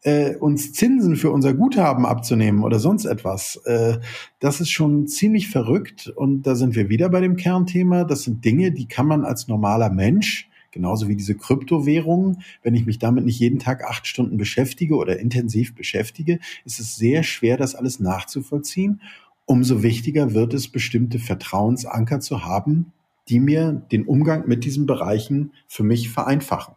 [0.03, 3.57] äh, uns Zinsen für unser Guthaben abzunehmen oder sonst etwas.
[3.65, 3.99] Äh,
[4.39, 8.05] das ist schon ziemlich verrückt und da sind wir wieder bei dem Kernthema.
[8.05, 12.43] Das sind Dinge, die kann man als normaler Mensch genauso wie diese Kryptowährungen.
[12.63, 16.95] Wenn ich mich damit nicht jeden Tag acht Stunden beschäftige oder intensiv beschäftige, ist es
[16.95, 19.01] sehr schwer, das alles nachzuvollziehen
[19.45, 22.93] umso wichtiger wird es, bestimmte Vertrauensanker zu haben,
[23.27, 26.75] die mir den Umgang mit diesen Bereichen für mich vereinfachen.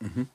[0.00, 0.28] Mhm.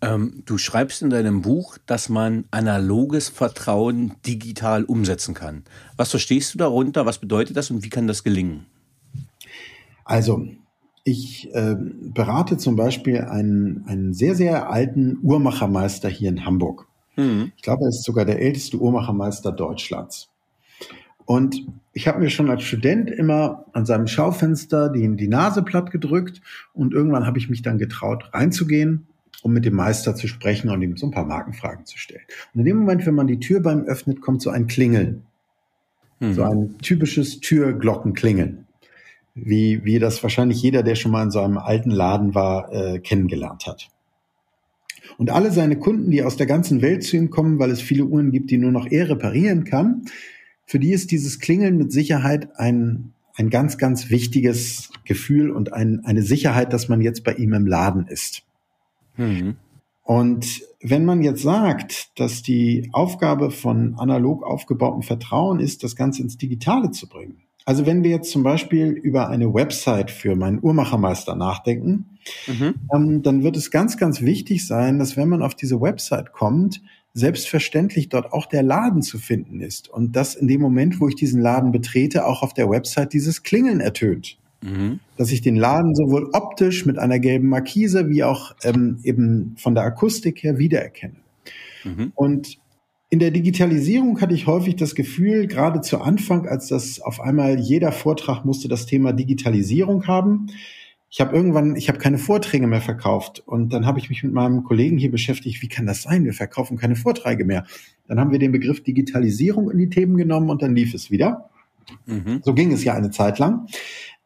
[0.00, 5.64] Ähm, du schreibst in deinem Buch, dass man analoges Vertrauen digital umsetzen kann.
[5.96, 7.06] Was verstehst du darunter?
[7.06, 8.66] Was bedeutet das und wie kann das gelingen?
[10.04, 10.46] Also,
[11.04, 16.86] ich äh, berate zum Beispiel einen, einen sehr, sehr alten Uhrmachermeister hier in Hamburg.
[17.16, 17.52] Mhm.
[17.56, 20.28] Ich glaube, er ist sogar der älteste Uhrmachermeister Deutschlands.
[21.28, 25.90] Und ich habe mir schon als Student immer an seinem Schaufenster die, die Nase platt
[25.90, 26.40] gedrückt
[26.72, 29.06] und irgendwann habe ich mich dann getraut, reinzugehen,
[29.42, 32.22] um mit dem Meister zu sprechen und ihm so ein paar Markenfragen zu stellen.
[32.54, 35.24] Und in dem Moment, wenn man die Tür beim öffnet, kommt so ein Klingeln.
[36.18, 36.32] Mhm.
[36.32, 38.64] So ein typisches Türglockenklingeln.
[39.34, 43.00] Wie, wie das wahrscheinlich jeder, der schon mal in so einem alten Laden war, äh,
[43.00, 43.90] kennengelernt hat.
[45.18, 48.06] Und alle seine Kunden, die aus der ganzen Welt zu ihm kommen, weil es viele
[48.06, 50.06] Uhren gibt, die nur noch er reparieren kann,
[50.68, 56.04] für die ist dieses Klingeln mit Sicherheit ein, ein ganz, ganz wichtiges Gefühl und ein,
[56.04, 58.42] eine Sicherheit, dass man jetzt bei ihm im Laden ist.
[59.16, 59.56] Mhm.
[60.02, 66.20] Und wenn man jetzt sagt, dass die Aufgabe von analog aufgebautem Vertrauen ist, das Ganze
[66.20, 67.38] ins Digitale zu bringen.
[67.64, 72.74] Also wenn wir jetzt zum Beispiel über eine Website für meinen Uhrmachermeister nachdenken, mhm.
[72.94, 76.82] ähm, dann wird es ganz, ganz wichtig sein, dass wenn man auf diese Website kommt,
[77.14, 81.14] selbstverständlich dort auch der Laden zu finden ist und dass in dem Moment, wo ich
[81.14, 84.38] diesen Laden betrete, auch auf der Website dieses Klingeln ertönt.
[84.62, 85.00] Mhm.
[85.16, 89.74] Dass ich den Laden sowohl optisch mit einer gelben Markise wie auch ähm, eben von
[89.74, 91.16] der Akustik her wiedererkenne.
[91.84, 92.12] Mhm.
[92.14, 92.58] Und
[93.10, 97.58] in der Digitalisierung hatte ich häufig das Gefühl, gerade zu Anfang, als das auf einmal
[97.58, 100.48] jeder Vortrag musste das Thema Digitalisierung haben,
[101.10, 104.32] ich habe irgendwann, ich habe keine Vorträge mehr verkauft und dann habe ich mich mit
[104.32, 106.24] meinem Kollegen hier beschäftigt, wie kann das sein?
[106.24, 107.64] Wir verkaufen keine Vorträge mehr.
[108.06, 111.48] Dann haben wir den Begriff Digitalisierung in die Themen genommen und dann lief es wieder.
[112.04, 112.40] Mhm.
[112.44, 113.66] So ging es ja eine Zeit lang.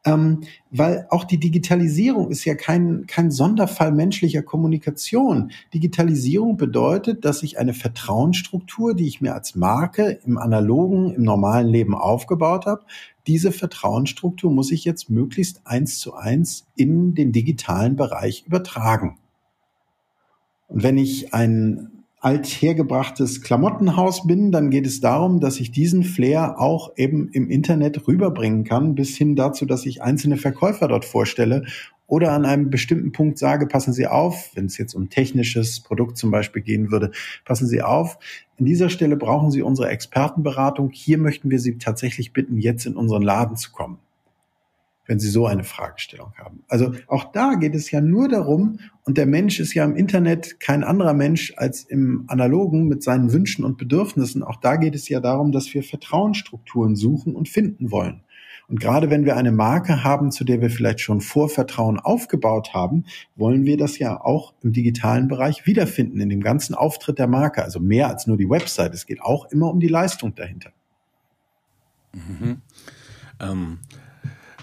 [0.04, 5.52] Ähm, weil auch die Digitalisierung ist ja kein, kein Sonderfall menschlicher Kommunikation.
[5.72, 11.68] Digitalisierung bedeutet, dass ich eine Vertrauensstruktur, die ich mir als Marke im analogen, im normalen
[11.68, 12.82] Leben aufgebaut habe,
[13.28, 19.18] diese Vertrauensstruktur muss ich jetzt möglichst eins zu eins in den digitalen Bereich übertragen.
[20.66, 21.91] Und wenn ich ein
[22.22, 28.06] althergebrachtes Klamottenhaus bin, dann geht es darum, dass ich diesen Flair auch eben im Internet
[28.06, 31.64] rüberbringen kann, bis hin dazu, dass ich einzelne Verkäufer dort vorstelle
[32.06, 36.16] oder an einem bestimmten Punkt sage, passen Sie auf, wenn es jetzt um technisches Produkt
[36.16, 37.10] zum Beispiel gehen würde,
[37.44, 38.18] passen Sie auf,
[38.56, 40.90] an dieser Stelle brauchen Sie unsere Expertenberatung.
[40.92, 43.98] Hier möchten wir Sie tatsächlich bitten, jetzt in unseren Laden zu kommen
[45.12, 46.64] wenn Sie so eine Fragestellung haben.
[46.68, 50.58] Also auch da geht es ja nur darum, und der Mensch ist ja im Internet
[50.58, 54.42] kein anderer Mensch als im Analogen mit seinen Wünschen und Bedürfnissen.
[54.42, 58.22] Auch da geht es ja darum, dass wir Vertrauensstrukturen suchen und finden wollen.
[58.68, 63.04] Und gerade wenn wir eine Marke haben, zu der wir vielleicht schon Vorvertrauen aufgebaut haben,
[63.36, 67.62] wollen wir das ja auch im digitalen Bereich wiederfinden, in dem ganzen Auftritt der Marke.
[67.62, 68.94] Also mehr als nur die Website.
[68.94, 70.70] Es geht auch immer um die Leistung dahinter.
[72.14, 72.62] Mhm.
[73.40, 73.78] Ähm,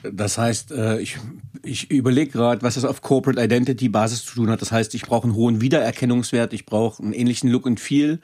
[0.03, 1.17] das heißt, äh, ich,
[1.63, 4.61] ich überlege gerade, was das auf Corporate Identity Basis zu tun hat.
[4.61, 8.19] Das heißt, ich brauche einen hohen Wiedererkennungswert, ich brauche einen ähnlichen Look and Feel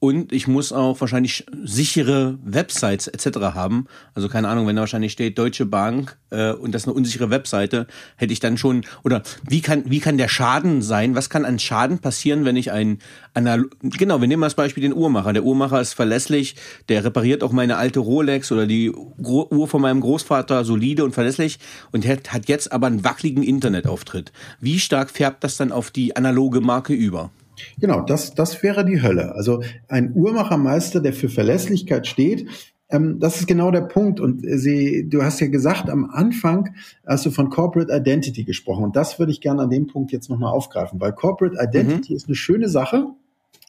[0.00, 3.38] und ich muss auch wahrscheinlich sichere Websites etc.
[3.54, 3.86] haben.
[4.14, 7.30] Also keine Ahnung, wenn da wahrscheinlich steht Deutsche Bank äh, und das ist eine unsichere
[7.30, 11.16] Webseite, hätte ich dann schon oder wie kann wie kann der Schaden sein?
[11.16, 12.98] Was kann an Schaden passieren, wenn ich ein
[13.34, 15.32] Anal genau, wir nehmen als Beispiel den Uhrmacher.
[15.32, 16.54] Der Uhrmacher ist verlässlich,
[16.88, 21.58] der repariert auch meine alte Rolex oder die Uhr von meinem Großvater solide und verlässlich
[21.90, 24.32] und hat, hat jetzt aber einen wackeligen Internetauftritt.
[24.60, 27.30] Wie stark färbt das dann auf die analoge Marke über?
[27.78, 29.34] Genau, das, das wäre die Hölle.
[29.34, 32.46] Also ein Uhrmachermeister, der für Verlässlichkeit steht,
[32.90, 34.20] ähm, das ist genau der Punkt.
[34.20, 36.74] Und Sie, du hast ja gesagt, am Anfang
[37.06, 38.84] hast du von Corporate Identity gesprochen.
[38.84, 42.16] Und das würde ich gerne an dem Punkt jetzt nochmal aufgreifen, weil Corporate Identity mhm.
[42.16, 43.06] ist eine schöne Sache,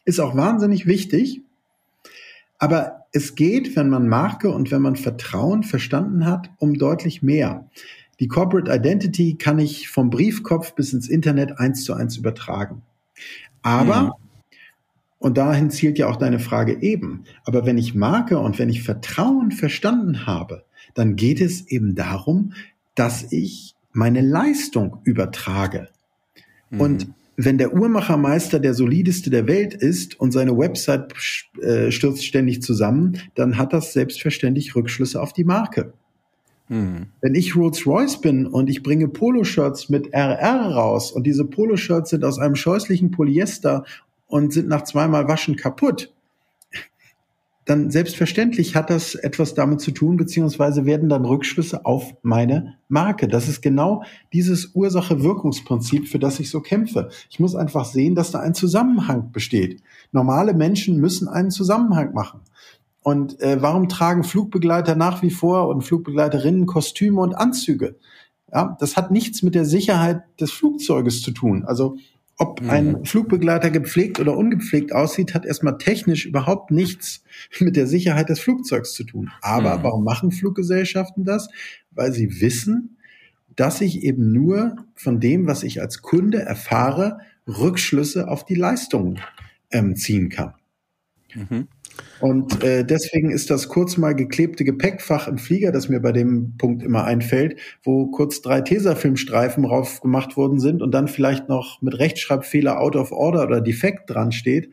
[0.06, 1.42] ist auch wahnsinnig wichtig.
[2.58, 7.70] Aber es geht, wenn man Marke und wenn man Vertrauen verstanden hat, um deutlich mehr.
[8.20, 12.82] Die Corporate Identity kann ich vom Briefkopf bis ins Internet eins zu eins übertragen.
[13.62, 14.12] Aber, mhm.
[15.20, 18.84] und dahin zielt ja auch deine Frage eben, aber wenn ich Marke und wenn ich
[18.84, 22.54] Vertrauen verstanden habe, dann geht es eben darum,
[22.96, 25.90] dass ich meine Leistung übertrage.
[26.70, 26.82] Mhm.
[26.82, 27.08] Und
[27.42, 31.14] wenn der Uhrmachermeister der solideste der Welt ist und seine Website
[31.62, 35.94] äh, stürzt ständig zusammen, dann hat das selbstverständlich Rückschlüsse auf die Marke.
[36.70, 37.08] Mhm.
[37.20, 42.24] Wenn ich Rolls-Royce bin und ich bringe Poloshirts mit RR raus und diese Poloshirts sind
[42.24, 43.84] aus einem scheußlichen Polyester
[44.28, 46.14] und sind nach zweimal Waschen kaputt,
[47.66, 53.28] dann selbstverständlich hat das etwas damit zu tun, beziehungsweise werden dann Rückschlüsse auf meine Marke.
[53.28, 54.04] Das ist genau
[54.34, 57.10] dieses Ursache-Wirkungsprinzip, für das ich so kämpfe.
[57.30, 59.84] Ich muss einfach sehen, dass da ein Zusammenhang besteht.
[60.12, 62.42] Normale Menschen müssen einen Zusammenhang machen.
[63.10, 67.98] Und äh, warum tragen Flugbegleiter nach wie vor und Flugbegleiterinnen Kostüme und Anzüge?
[68.54, 71.66] Ja, das hat nichts mit der Sicherheit des Flugzeuges zu tun.
[71.66, 71.98] Also
[72.38, 72.70] ob mhm.
[72.70, 77.24] ein Flugbegleiter gepflegt oder ungepflegt aussieht, hat erstmal technisch überhaupt nichts
[77.60, 79.32] mit der Sicherheit des Flugzeugs zu tun.
[79.42, 79.84] Aber mhm.
[79.84, 81.50] warum machen Fluggesellschaften das?
[81.90, 82.98] Weil sie wissen,
[83.56, 89.18] dass ich eben nur von dem, was ich als Kunde erfahre, Rückschlüsse auf die Leistung
[89.72, 90.54] ähm, ziehen kann.
[91.34, 91.70] Mhm.
[92.20, 96.58] Und äh, deswegen ist das kurz mal geklebte Gepäckfach im Flieger, das mir bei dem
[96.58, 101.82] Punkt immer einfällt, wo kurz drei Tesafilmstreifen drauf gemacht worden sind und dann vielleicht noch
[101.82, 104.70] mit Rechtschreibfehler out of order oder defekt dran steht.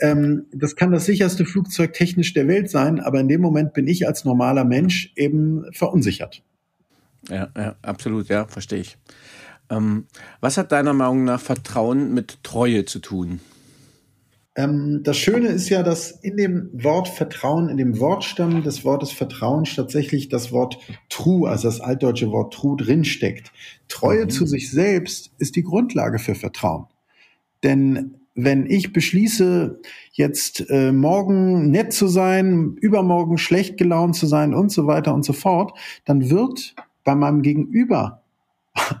[0.00, 3.86] Ähm, das kann das sicherste Flugzeug technisch der Welt sein, aber in dem Moment bin
[3.86, 6.42] ich als normaler Mensch eben verunsichert.
[7.28, 8.96] Ja, ja absolut, ja, verstehe ich.
[9.68, 10.06] Ähm,
[10.40, 13.40] was hat deiner Meinung nach Vertrauen mit Treue zu tun?
[14.56, 19.12] Ähm, das Schöne ist ja, dass in dem Wort Vertrauen, in dem Wortstamm des Wortes
[19.12, 23.52] Vertrauen tatsächlich das Wort true, also das altdeutsche Wort true drinsteckt.
[23.88, 24.30] Treue mhm.
[24.30, 26.86] zu sich selbst ist die Grundlage für Vertrauen.
[27.62, 29.80] Denn wenn ich beschließe,
[30.12, 35.24] jetzt äh, morgen nett zu sein, übermorgen schlecht gelaunt zu sein und so weiter und
[35.24, 38.22] so fort, dann wird bei meinem Gegenüber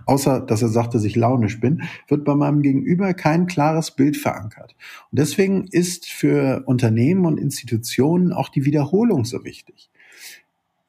[0.06, 4.16] außer dass er sagt, dass ich launisch bin, wird bei meinem Gegenüber kein klares Bild
[4.16, 4.74] verankert.
[5.10, 9.90] Und deswegen ist für Unternehmen und Institutionen auch die Wiederholung so wichtig.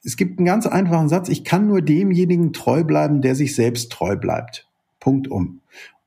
[0.03, 3.91] Es gibt einen ganz einfachen Satz, ich kann nur demjenigen treu bleiben, der sich selbst
[3.91, 4.67] treu bleibt.
[4.99, 5.61] Punkt um.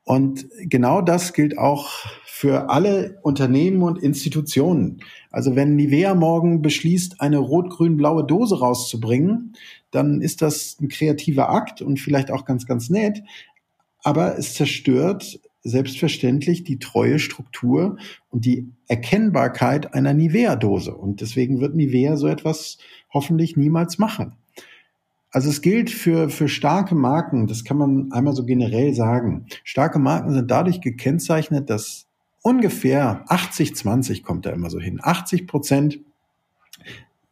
[0.05, 1.89] Und genau das gilt auch
[2.27, 5.01] für alle Unternehmen und Institutionen.
[5.31, 9.55] Also wenn Nivea morgen beschließt, eine rot-grün-blaue Dose rauszubringen,
[9.95, 13.23] dann ist das ein kreativer Akt und vielleicht auch ganz, ganz nett.
[14.03, 17.97] Aber es zerstört selbstverständlich die treue Struktur
[18.29, 20.95] und die Erkennbarkeit einer Nivea-Dose.
[20.95, 22.79] Und deswegen wird Nivea so etwas
[23.13, 24.35] hoffentlich niemals machen.
[25.31, 29.47] Also es gilt für, für starke Marken, das kann man einmal so generell sagen.
[29.65, 32.07] Starke Marken sind dadurch gekennzeichnet, dass
[32.43, 35.01] ungefähr 80, 20 kommt da immer so hin.
[35.03, 35.99] 80 Prozent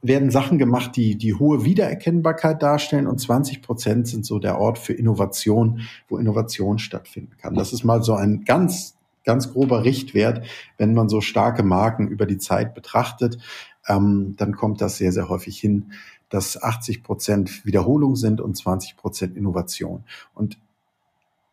[0.03, 4.79] werden Sachen gemacht, die die hohe Wiedererkennbarkeit darstellen und 20 Prozent sind so der Ort
[4.79, 7.55] für Innovation, wo Innovation stattfinden kann.
[7.55, 10.45] Das ist mal so ein ganz, ganz grober Richtwert,
[10.77, 13.39] wenn man so starke Marken über die Zeit betrachtet,
[13.87, 15.93] ähm, dann kommt das sehr, sehr häufig hin,
[16.29, 20.05] dass 80 Prozent Wiederholung sind und 20 Prozent Innovation.
[20.35, 20.59] Und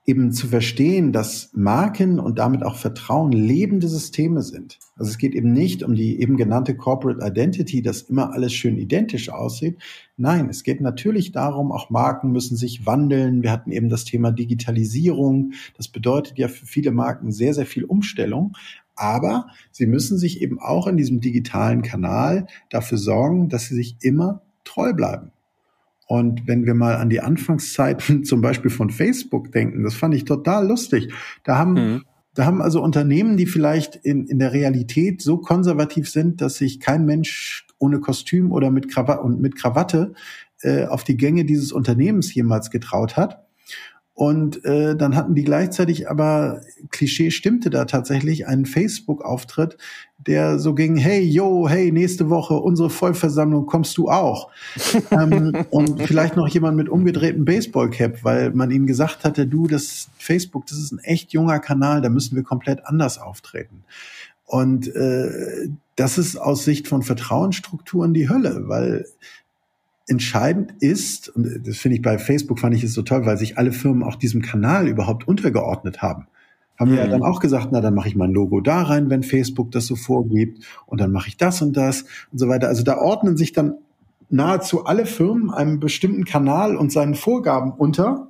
[0.10, 4.80] eben zu verstehen, dass Marken und damit auch Vertrauen lebende Systeme sind.
[4.95, 8.80] Also es geht eben nicht um die eben genannte Corporate Identity, dass immer alles schön
[8.80, 9.78] identisch aussieht.
[10.17, 13.43] Nein, es geht natürlich darum, auch Marken müssen sich wandeln.
[13.43, 15.54] Wir hatten eben das Thema Digitalisierung.
[15.78, 18.58] Das bedeutet ja für viele Marken sehr, sehr viel Umstellung.
[18.95, 23.95] Aber sie müssen sich eben auch in diesem digitalen Kanal dafür sorgen, dass sie sich
[24.02, 25.32] immer treu bleiben.
[26.10, 30.26] Und wenn wir mal an die Anfangszeiten zum Beispiel von Facebook denken, das fand ich
[30.26, 31.13] total lustig.
[31.43, 32.06] Da haben, mhm.
[32.34, 36.80] da haben also Unternehmen, die vielleicht in, in der Realität so konservativ sind, dass sich
[36.80, 40.13] kein Mensch ohne Kostüm oder mit Krawatte und mit Krawatte
[40.63, 43.45] äh, auf die Gänge dieses Unternehmens jemals getraut hat.
[44.19, 49.77] Und äh, dann hatten die gleichzeitig aber, Klischee stimmte da tatsächlich, einen Facebook-Auftritt,
[50.17, 54.51] der so ging, hey, yo, hey, nächste Woche unsere Vollversammlung, kommst du auch?
[55.12, 60.10] ähm, und vielleicht noch jemand mit umgedrehtem Baseball-Cap, weil man ihnen gesagt hatte, du, das
[60.17, 63.86] Facebook, das ist ein echt junger Kanal, da müssen wir komplett anders auftreten.
[64.45, 69.05] Und äh, das ist aus Sicht von Vertrauensstrukturen die Hölle, weil
[70.10, 73.58] entscheidend ist, und das finde ich bei Facebook fand ich es so toll, weil sich
[73.58, 76.28] alle Firmen auch diesem Kanal überhaupt untergeordnet haben.
[76.78, 76.95] Haben mhm.
[76.95, 79.72] wir ja dann auch gesagt, na, dann mache ich mein Logo da rein, wenn Facebook
[79.72, 82.67] das so vorgibt, und dann mache ich das und das und so weiter.
[82.67, 83.76] Also da ordnen sich dann
[84.30, 88.28] nahezu alle Firmen einem bestimmten Kanal und seinen Vorgaben unter,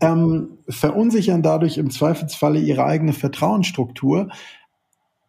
[0.00, 4.28] ähm, verunsichern dadurch im Zweifelsfalle ihre eigene Vertrauensstruktur,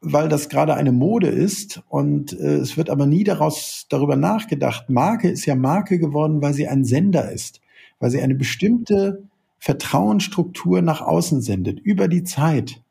[0.03, 4.89] weil das gerade eine Mode ist und äh, es wird aber nie daraus darüber nachgedacht.
[4.89, 7.61] Marke ist ja Marke geworden, weil sie ein Sender ist,
[7.99, 9.23] weil sie eine bestimmte
[9.59, 12.81] Vertrauensstruktur nach außen sendet über die Zeit.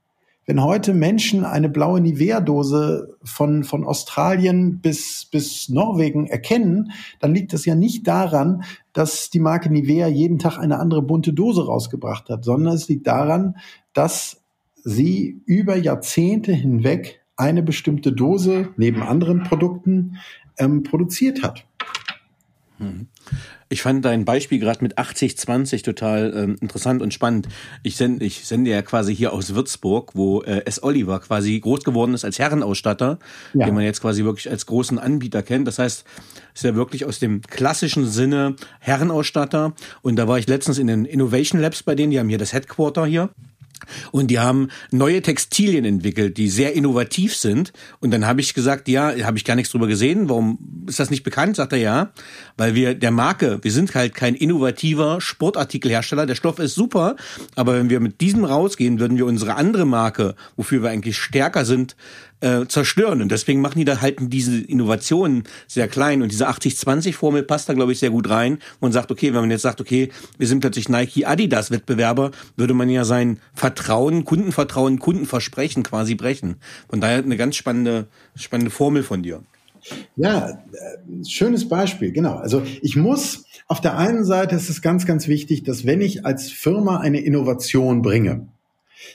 [0.44, 7.53] Wenn heute Menschen eine blaue Nivea-Dose von, von Australien bis, bis Norwegen erkennen, dann liegt
[7.53, 12.29] das ja nicht daran, dass die Marke Nivea jeden Tag eine andere bunte Dose rausgebracht
[12.29, 13.56] hat, sondern es liegt daran,
[13.92, 14.42] dass
[14.83, 20.18] sie über Jahrzehnte hinweg eine bestimmte Dose neben anderen Produkten
[20.58, 21.64] ähm, produziert hat.
[23.68, 27.48] Ich fand dein Beispiel gerade mit 80-20 total ähm, interessant und spannend.
[27.83, 30.83] Ich sende, ich sende ja quasi hier aus Würzburg, wo äh, S.
[30.83, 33.18] Oliver quasi groß geworden ist als Herrenausstatter,
[33.54, 33.64] ja.
[33.64, 35.66] den man jetzt quasi wirklich als großen Anbieter kennt.
[35.66, 36.04] Das heißt,
[36.54, 39.72] ist ja wirklich aus dem klassischen Sinne Herrenausstatter.
[40.02, 42.52] Und da war ich letztens in den Innovation Labs bei denen, die haben hier das
[42.52, 43.30] Headquarter hier.
[44.10, 47.72] Und die haben neue Textilien entwickelt, die sehr innovativ sind.
[48.00, 50.28] Und dann habe ich gesagt, ja, habe ich gar nichts drüber gesehen.
[50.28, 51.56] Warum ist das nicht bekannt?
[51.56, 52.12] Sagt er ja,
[52.56, 56.26] weil wir der Marke, wir sind halt kein innovativer Sportartikelhersteller.
[56.26, 57.16] Der Stoff ist super,
[57.54, 61.64] aber wenn wir mit diesem rausgehen, würden wir unsere andere Marke, wofür wir eigentlich stärker
[61.64, 61.96] sind,
[62.43, 63.23] äh, zerstören.
[63.23, 66.23] Und deswegen machen die da halt diese Innovationen sehr klein.
[66.23, 68.59] Und diese 80-20-Formel passt da, glaube ich, sehr gut rein.
[68.81, 72.75] Und sagt, okay, wenn man jetzt sagt, okay, wir sind plötzlich Nike Adidas Wettbewerber, würde
[72.75, 76.57] man ja sein Vertrauen, Kundenvertrauen, Kundenversprechen quasi brechen.
[76.88, 79.43] Von daher eine ganz spannende, spannende Formel von dir.
[80.17, 82.37] Ja, äh, schönes Beispiel, genau.
[82.37, 86.25] Also ich muss, auf der einen Seite ist es ganz, ganz wichtig, dass wenn ich
[86.25, 88.47] als Firma eine Innovation bringe,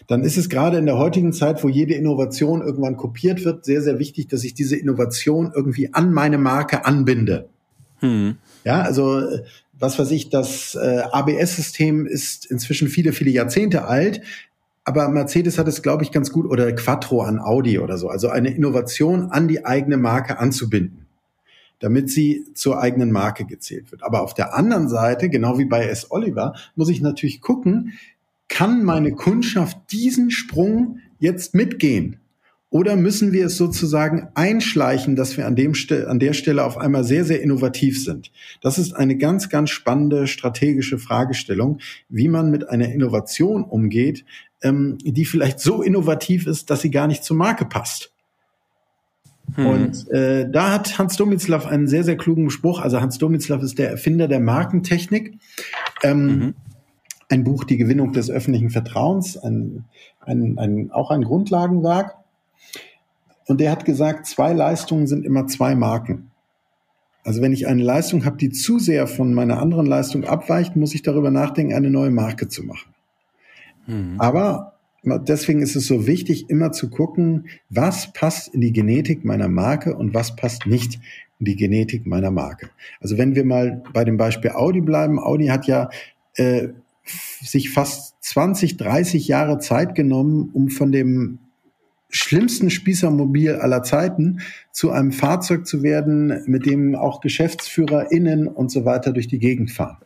[0.08, 3.82] dann ist es gerade in der heutigen Zeit, wo jede Innovation irgendwann kopiert wird, sehr,
[3.82, 7.50] sehr wichtig, dass ich diese Innovation irgendwie an meine Marke anbinde.
[8.00, 8.38] Hm.
[8.64, 9.24] Ja, also
[9.80, 14.22] was weiß ich, das äh, ABS-System ist inzwischen viele, viele Jahrzehnte alt.
[14.84, 18.10] Aber Mercedes hat es, glaube ich, ganz gut oder Quattro an Audi oder so.
[18.10, 21.08] Also eine Innovation an die eigene Marke anzubinden
[21.80, 24.04] damit sie zur eigenen Marke gezählt wird.
[24.04, 26.10] Aber auf der anderen Seite, genau wie bei S.
[26.10, 27.94] Oliver, muss ich natürlich gucken,
[28.50, 32.20] kann meine Kundschaft diesen Sprung jetzt mitgehen?
[32.70, 35.74] Oder müssen wir es sozusagen einschleichen, dass wir an, dem
[36.06, 38.32] an der Stelle auf einmal sehr, sehr innovativ sind?
[38.62, 41.80] Das ist eine ganz, ganz spannende strategische Fragestellung,
[42.10, 44.26] wie man mit einer Innovation umgeht,
[44.62, 48.12] ähm, die vielleicht so innovativ ist, dass sie gar nicht zur Marke passt.
[49.56, 49.66] Hm.
[49.66, 52.82] Und äh, da hat Hans Domitzlaff einen sehr, sehr klugen Spruch.
[52.82, 55.36] Also Hans Domitzlaff ist der Erfinder der Markentechnik.
[56.04, 56.54] Ähm, mhm
[57.30, 59.86] ein Buch Die Gewinnung des öffentlichen Vertrauens, ein,
[60.22, 62.16] ein, ein, auch ein Grundlagenwerk.
[63.48, 66.32] Und der hat gesagt, zwei Leistungen sind immer zwei Marken.
[67.24, 70.96] Also wenn ich eine Leistung habe, die zu sehr von meiner anderen Leistung abweicht, muss
[70.96, 72.94] ich darüber nachdenken, eine neue Marke zu machen.
[73.86, 74.16] Mhm.
[74.18, 79.50] Aber deswegen ist es so wichtig, immer zu gucken, was passt in die Genetik meiner
[79.50, 81.00] Marke und was passt nicht
[81.40, 82.70] in die Genetik meiner Marke.
[83.02, 85.90] Also wenn wir mal bei dem Beispiel Audi bleiben, Audi hat ja
[86.36, 86.70] äh,
[87.42, 91.40] sich fast 20, 30 Jahre Zeit genommen, um von dem
[92.10, 94.40] schlimmsten Spießermobil aller Zeiten
[94.72, 99.72] zu einem Fahrzeug zu werden, mit dem auch GeschäftsführerInnen und so weiter durch die Gegend
[99.72, 99.98] fahren.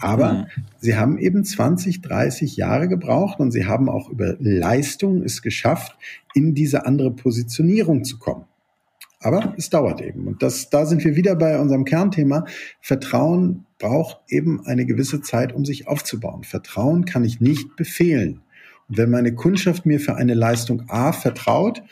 [0.00, 0.46] Aber mhm.
[0.78, 5.96] sie haben eben 20, 30 Jahre gebraucht und sie haben auch über Leistung es geschafft,
[6.34, 8.46] in diese andere Positionierung zu kommen.
[9.24, 10.26] Aber es dauert eben.
[10.26, 12.44] Und das, da sind wir wieder bei unserem Kernthema.
[12.82, 16.44] Vertrauen braucht eben eine gewisse Zeit, um sich aufzubauen.
[16.44, 18.42] Vertrauen kann ich nicht befehlen.
[18.86, 21.82] Und wenn meine Kundschaft mir für eine Leistung A vertraut,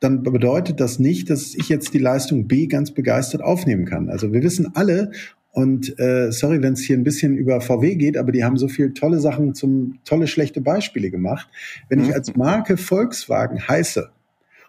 [0.00, 4.10] dann bedeutet das nicht, dass ich jetzt die Leistung B ganz begeistert aufnehmen kann.
[4.10, 5.12] Also wir wissen alle,
[5.52, 8.66] und äh, sorry, wenn es hier ein bisschen über VW geht, aber die haben so
[8.66, 11.48] viele tolle Sachen zum tolle schlechte Beispiele gemacht.
[11.88, 12.14] Wenn ich mhm.
[12.14, 14.10] als Marke Volkswagen heiße,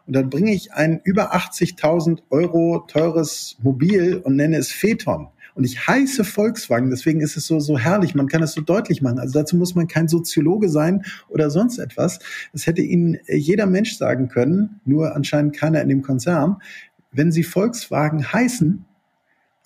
[0.08, 5.28] und dann bringe ich ein über 80.000 Euro teures Mobil und nenne es Phaeton.
[5.54, 8.14] Und ich heiße Volkswagen, deswegen ist es so, so herrlich.
[8.16, 9.18] Man kann es so deutlich machen.
[9.20, 12.20] Also dazu muss man kein Soziologe sein oder sonst etwas.
[12.54, 16.58] Das hätte Ihnen jeder Mensch sagen können, nur anscheinend keiner in dem Konzern.
[17.12, 18.86] Wenn Sie Volkswagen heißen,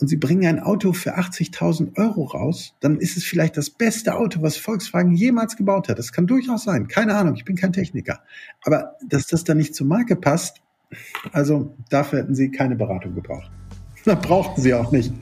[0.01, 4.15] und sie bringen ein Auto für 80.000 Euro raus, dann ist es vielleicht das beste
[4.15, 5.99] Auto, was Volkswagen jemals gebaut hat.
[5.99, 6.87] Das kann durchaus sein.
[6.87, 8.19] Keine Ahnung, ich bin kein Techniker.
[8.63, 10.57] Aber dass das dann nicht zur Marke passt,
[11.31, 13.49] also dafür hätten sie keine Beratung gebraucht.
[14.03, 15.13] Da brauchten sie auch nicht.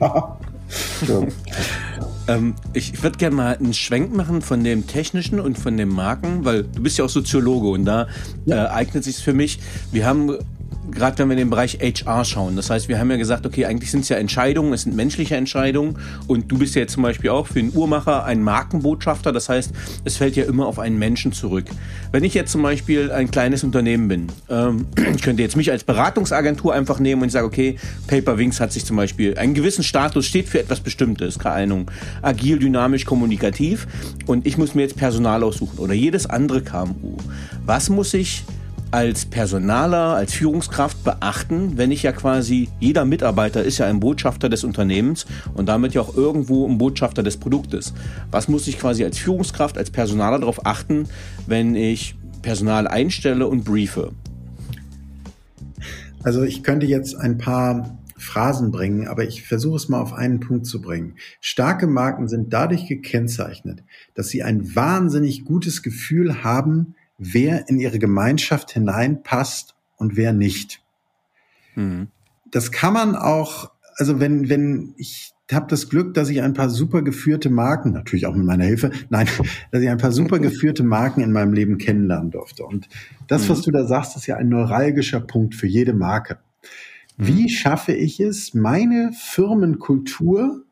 [2.28, 6.46] ähm, ich würde gerne mal einen Schwenk machen von dem Technischen und von den Marken,
[6.46, 8.08] weil du bist ja auch Soziologe und da
[8.46, 8.64] ja.
[8.64, 9.60] äh, eignet sich für mich.
[9.92, 10.38] Wir haben
[10.90, 12.56] gerade wenn wir in den Bereich HR schauen.
[12.56, 15.36] Das heißt, wir haben ja gesagt, okay, eigentlich sind es ja Entscheidungen, es sind menschliche
[15.36, 19.32] Entscheidungen und du bist ja jetzt zum Beispiel auch für den Uhrmacher ein Markenbotschafter.
[19.32, 19.72] Das heißt,
[20.04, 21.66] es fällt ja immer auf einen Menschen zurück.
[22.12, 25.84] Wenn ich jetzt zum Beispiel ein kleines Unternehmen bin, ähm, ich könnte jetzt mich als
[25.84, 29.84] Beratungsagentur einfach nehmen und ich sage, okay, Paper Wings hat sich zum Beispiel einen gewissen
[29.84, 31.90] Status, steht für etwas Bestimmtes, keine Ahnung,
[32.22, 33.86] agil, dynamisch, kommunikativ
[34.26, 37.16] und ich muss mir jetzt Personal aussuchen oder jedes andere KMU.
[37.64, 38.44] Was muss ich
[38.90, 44.48] als Personaler, als Führungskraft beachten, wenn ich ja quasi, jeder Mitarbeiter ist ja ein Botschafter
[44.48, 47.94] des Unternehmens und damit ja auch irgendwo ein Botschafter des Produktes.
[48.30, 51.08] Was muss ich quasi als Führungskraft, als Personaler darauf achten,
[51.46, 54.12] wenn ich Personal einstelle und briefe?
[56.22, 60.40] Also ich könnte jetzt ein paar Phrasen bringen, aber ich versuche es mal auf einen
[60.40, 61.14] Punkt zu bringen.
[61.40, 63.82] Starke Marken sind dadurch gekennzeichnet,
[64.14, 70.82] dass sie ein wahnsinnig gutes Gefühl haben, wer in ihre Gemeinschaft hineinpasst und wer nicht.
[71.76, 72.08] Mhm.
[72.50, 76.70] Das kann man auch, also wenn, wenn ich habe das Glück, dass ich ein paar
[76.70, 79.28] super geführte Marken, natürlich auch mit meiner Hilfe, nein,
[79.70, 82.64] dass ich ein paar super geführte Marken in meinem Leben kennenlernen durfte.
[82.64, 82.88] Und
[83.28, 83.62] das, was mhm.
[83.64, 86.38] du da sagst, ist ja ein neuralgischer Punkt für jede Marke.
[87.18, 87.48] Wie mhm.
[87.48, 90.64] schaffe ich es, meine Firmenkultur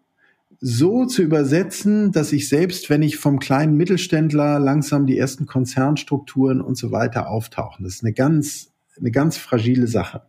[0.61, 6.61] so zu übersetzen, dass ich selbst, wenn ich vom kleinen Mittelständler langsam die ersten Konzernstrukturen
[6.61, 10.23] und so weiter auftauchen, das ist eine ganz, eine ganz fragile Sache.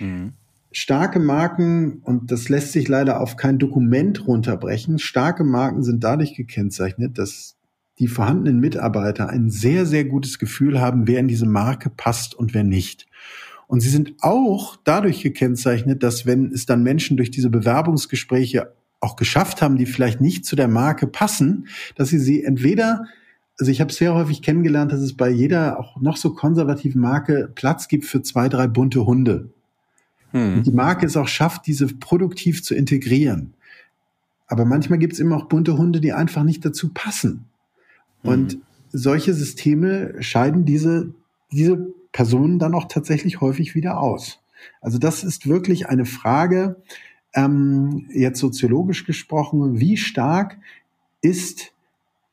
[0.00, 0.32] Mhm
[0.76, 6.34] starke Marken, und das lässt sich leider auf kein Dokument runterbrechen, starke Marken sind dadurch
[6.34, 7.56] gekennzeichnet, dass
[7.98, 12.52] die vorhandenen Mitarbeiter ein sehr, sehr gutes Gefühl haben, wer in diese Marke passt und
[12.52, 13.06] wer nicht.
[13.68, 18.74] Und sie sind auch dadurch gekennzeichnet, dass wenn es dann Menschen durch diese Bewerbungsgespräche
[19.06, 23.06] auch geschafft haben, die vielleicht nicht zu der Marke passen, dass sie sie entweder
[23.58, 27.50] also ich habe sehr häufig kennengelernt, dass es bei jeder auch noch so konservativen Marke
[27.54, 29.48] Platz gibt für zwei, drei bunte Hunde.
[30.32, 30.58] Hm.
[30.58, 33.54] Und die Marke es auch schafft, diese produktiv zu integrieren.
[34.46, 37.46] Aber manchmal gibt es immer auch bunte Hunde, die einfach nicht dazu passen.
[38.22, 38.30] Hm.
[38.30, 38.58] Und
[38.92, 41.14] solche Systeme scheiden diese,
[41.50, 41.78] diese
[42.12, 44.40] Personen dann auch tatsächlich häufig wieder aus.
[44.80, 46.82] Also das ist wirklich eine Frage,
[47.36, 50.58] ähm, jetzt soziologisch gesprochen, wie stark
[51.20, 51.72] ist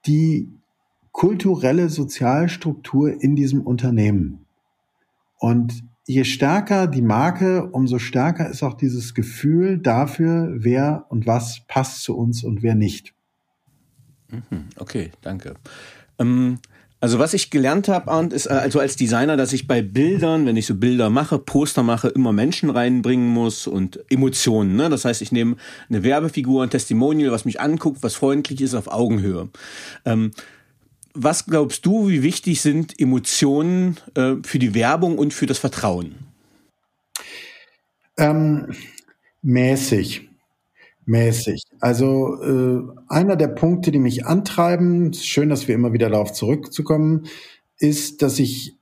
[0.08, 0.50] die
[1.12, 4.46] kulturelle Sozialstruktur in diesem Unternehmen?
[5.38, 11.62] Und je stärker die Marke, umso stärker ist auch dieses Gefühl dafür, wer und was
[11.68, 13.14] passt zu uns und wer nicht.
[14.30, 15.56] Mhm, okay, danke.
[16.18, 16.60] Ähm,
[17.04, 20.46] also was ich gelernt habe, Arndt, ist äh, also als Designer, dass ich bei Bildern,
[20.46, 24.78] wenn ich so Bilder mache, Poster mache, immer Menschen reinbringen muss und Emotionen.
[24.78, 24.90] Ne?
[24.90, 25.58] Das heißt, ich nehme
[25.90, 29.50] eine Werbefigur, ein Testimonial, was mich anguckt, was freundlich ist, auf Augenhöhe.
[30.06, 30.32] Ähm,
[31.14, 36.16] was glaubst du, wie wichtig sind Emotionen äh, für die Werbung und für das Vertrauen?
[38.18, 38.74] Ähm,
[39.42, 40.30] mäßig.
[41.06, 41.63] Mäßig.
[41.84, 47.26] Also äh, einer der Punkte, die mich antreiben, schön, dass wir immer wieder darauf zurückzukommen,
[47.78, 48.78] ist, dass ich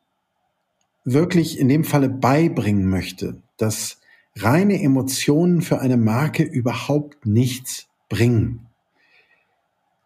[1.03, 3.97] wirklich in dem Falle beibringen möchte, dass
[4.37, 8.67] reine Emotionen für eine Marke überhaupt nichts bringen.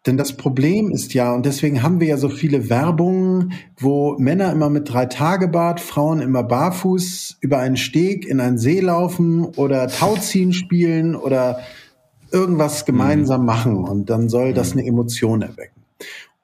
[0.06, 4.50] Denn das Problem ist ja, und deswegen haben wir ja so viele Werbungen, wo Männer
[4.52, 9.86] immer mit drei Tagebart, Frauen immer barfuß über einen Steg in einen See laufen oder
[9.88, 11.60] Tauziehen spielen oder
[12.32, 13.46] irgendwas gemeinsam mhm.
[13.46, 14.80] machen und dann soll das mhm.
[14.80, 15.82] eine Emotion erwecken.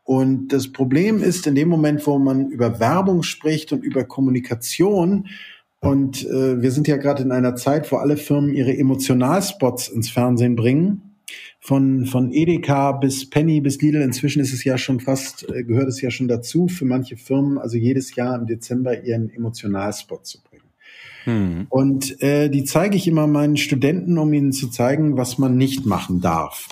[0.05, 5.29] Und das Problem ist, in dem Moment, wo man über Werbung spricht und über Kommunikation,
[5.81, 10.11] und äh, wir sind ja gerade in einer Zeit, wo alle Firmen ihre Emotionalspots ins
[10.11, 11.13] Fernsehen bringen,
[11.59, 14.03] von, von Edeka bis Penny bis Lidl.
[14.03, 17.59] Inzwischen ist es ja schon fast, äh, gehört es ja schon dazu, für manche Firmen,
[17.59, 20.52] also jedes Jahr im Dezember ihren Emotionalspot zu bringen.
[21.25, 21.67] Hm.
[21.69, 25.87] Und äh, die zeige ich immer meinen Studenten, um ihnen zu zeigen, was man nicht
[25.87, 26.69] machen darf.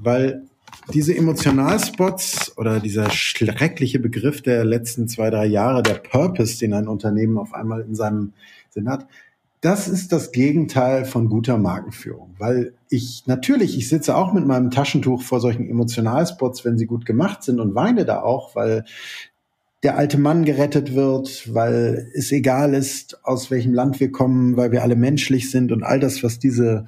[0.00, 0.42] Weil
[0.92, 6.88] diese Emotionalspots oder dieser schreckliche Begriff der letzten zwei, drei Jahre, der Purpose, den ein
[6.88, 8.32] Unternehmen auf einmal in seinem
[8.70, 9.06] Sinn hat,
[9.60, 14.70] das ist das Gegenteil von guter Markenführung, weil ich natürlich, ich sitze auch mit meinem
[14.70, 18.84] Taschentuch vor solchen Emotionalspots, wenn sie gut gemacht sind und weine da auch, weil
[19.82, 24.72] der alte Mann gerettet wird, weil es egal ist, aus welchem Land wir kommen, weil
[24.72, 26.86] wir alle menschlich sind und all das, was diese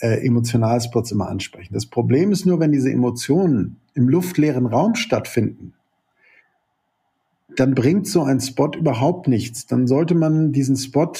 [0.00, 1.74] äh, Emotionalspots immer ansprechen.
[1.74, 5.74] Das Problem ist nur, wenn diese Emotionen im luftleeren Raum stattfinden,
[7.56, 9.66] dann bringt so ein Spot überhaupt nichts.
[9.66, 11.12] Dann sollte man diesen Spot,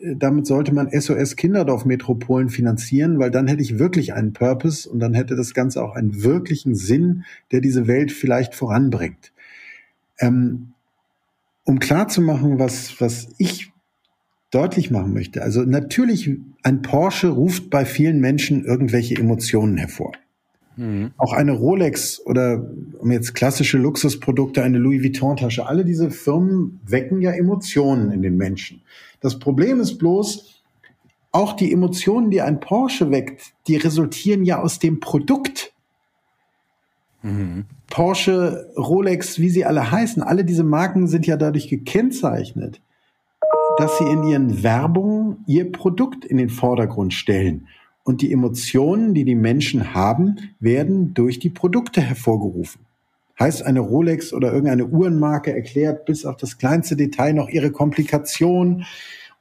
[0.00, 4.88] äh, damit sollte man SOS Kinderdorf Metropolen finanzieren, weil dann hätte ich wirklich einen Purpose
[4.88, 9.32] und dann hätte das Ganze auch einen wirklichen Sinn, der diese Welt vielleicht voranbringt.
[10.20, 10.74] Ähm,
[11.64, 13.72] um klar zu machen, was, was ich
[14.50, 15.42] deutlich machen möchte.
[15.42, 16.30] Also natürlich,
[16.62, 20.12] ein Porsche ruft bei vielen Menschen irgendwelche Emotionen hervor.
[20.76, 21.12] Mhm.
[21.16, 27.20] Auch eine Rolex oder um jetzt klassische Luxusprodukte, eine Louis Vuitton-Tasche, alle diese Firmen wecken
[27.20, 28.82] ja Emotionen in den Menschen.
[29.20, 30.62] Das Problem ist bloß,
[31.32, 35.69] auch die Emotionen, die ein Porsche weckt, die resultieren ja aus dem Produkt.
[37.22, 37.64] Mhm.
[37.88, 42.80] Porsche, Rolex, wie sie alle heißen, alle diese Marken sind ja dadurch gekennzeichnet,
[43.78, 47.68] dass sie in ihren Werbungen ihr Produkt in den Vordergrund stellen.
[48.04, 52.82] Und die Emotionen, die die Menschen haben, werden durch die Produkte hervorgerufen.
[53.38, 58.84] Heißt, eine Rolex oder irgendeine Uhrenmarke erklärt bis auf das kleinste Detail noch ihre Komplikation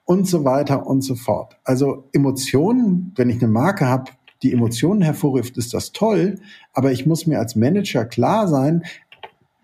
[0.06, 1.58] und so weiter und so fort.
[1.64, 4.12] Also Emotionen, wenn ich eine Marke habe,
[4.44, 6.40] die Emotionen hervorruft, ist das toll,
[6.74, 8.84] aber ich muss mir als Manager klar sein,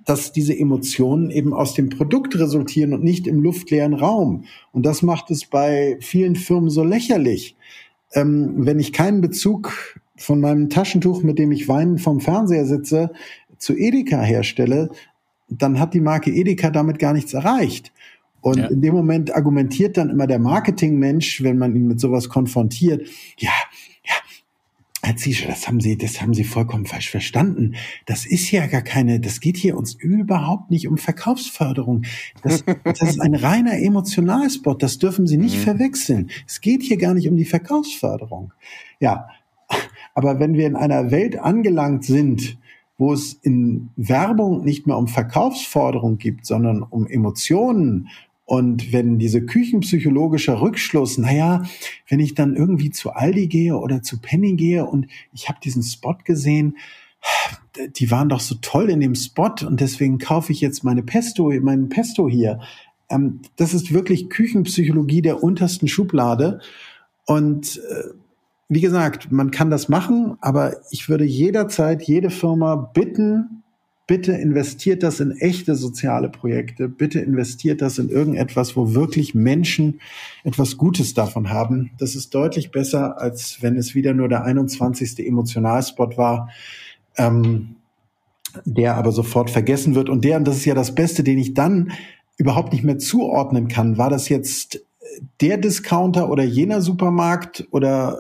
[0.05, 4.45] dass diese Emotionen eben aus dem Produkt resultieren und nicht im luftleeren Raum.
[4.71, 7.57] Und das macht es bei vielen Firmen so lächerlich.
[8.13, 13.11] Ähm, wenn ich keinen Bezug von meinem Taschentuch, mit dem ich weinend vom Fernseher sitze,
[13.57, 14.89] zu Edeka herstelle,
[15.49, 17.91] dann hat die Marke Edeka damit gar nichts erreicht.
[18.41, 18.67] Und ja.
[18.67, 23.07] in dem Moment argumentiert dann immer der Marketingmensch, wenn man ihn mit sowas konfrontiert,
[23.39, 23.49] ja,
[25.05, 27.75] Herr Ziescher, das haben Sie, das haben Sie vollkommen falsch verstanden.
[28.07, 32.05] Das ist ja gar keine, das geht hier uns überhaupt nicht um Verkaufsförderung.
[32.41, 34.81] Das, das ist ein reiner Emotionalspot.
[34.81, 35.61] Das dürfen Sie nicht mhm.
[35.61, 36.31] verwechseln.
[36.47, 38.51] Es geht hier gar nicht um die Verkaufsförderung.
[38.99, 39.27] Ja.
[40.15, 42.57] Aber wenn wir in einer Welt angelangt sind,
[42.97, 48.07] wo es in Werbung nicht mehr um Verkaufsforderung gibt, sondern um Emotionen
[48.45, 51.63] und wenn diese küchenpsychologische Rückschluss, naja,
[52.07, 55.81] wenn ich dann irgendwie zu Aldi gehe oder zu Penny gehe und ich habe diesen
[55.81, 56.77] Spot gesehen,
[57.97, 61.51] die waren doch so toll in dem Spot und deswegen kaufe ich jetzt meine Pesto,
[61.59, 62.59] meinen Pesto hier.
[63.09, 66.59] Ähm, das ist wirklich Küchenpsychologie der untersten Schublade.
[67.25, 68.13] Und äh,
[68.69, 73.63] wie gesagt, man kann das machen, aber ich würde jederzeit jede Firma bitten,
[74.07, 79.99] bitte investiert das in echte soziale Projekte, bitte investiert das in irgendetwas, wo wirklich Menschen
[80.43, 81.91] etwas Gutes davon haben.
[81.97, 85.25] Das ist deutlich besser, als wenn es wieder nur der 21.
[85.25, 86.49] Emotionalspot war,
[87.17, 87.75] ähm,
[88.63, 90.09] der aber sofort vergessen wird.
[90.09, 91.91] Und der, und das ist ja das Beste, den ich dann
[92.37, 94.81] überhaupt nicht mehr zuordnen kann, war das jetzt
[95.41, 98.19] der Discounter oder jener Supermarkt oder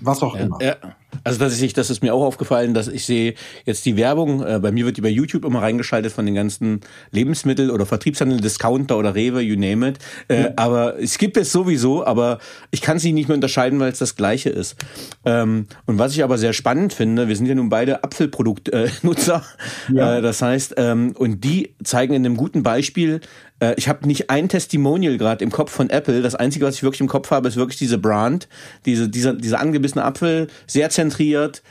[0.00, 0.62] was auch ja, immer.
[0.62, 0.76] Ja.
[1.24, 3.34] Also tatsächlich, das ist mir auch aufgefallen, dass ich sehe
[3.64, 6.80] jetzt die Werbung, äh, bei mir wird die bei YouTube immer reingeschaltet von den ganzen
[7.10, 9.98] Lebensmittel- oder Vertriebshandel, Discounter oder Rewe, you name it.
[10.28, 10.48] Äh, mhm.
[10.56, 12.38] Aber es gibt es sowieso, aber
[12.70, 14.76] ich kann sie nicht mehr unterscheiden, weil es das Gleiche ist.
[15.24, 19.44] Ähm, und was ich aber sehr spannend finde, wir sind ja nun beide Apfelproduktnutzer.
[19.88, 20.18] Äh, ja.
[20.18, 23.20] Äh, das heißt, ähm, und die zeigen in einem guten Beispiel,
[23.60, 26.22] äh, ich habe nicht ein Testimonial gerade im Kopf von Apple.
[26.22, 28.48] Das Einzige, was ich wirklich im Kopf habe, ist wirklich diese Brand,
[28.86, 31.62] diese, dieser, dieser angebissene Apfel, sehr zentriert,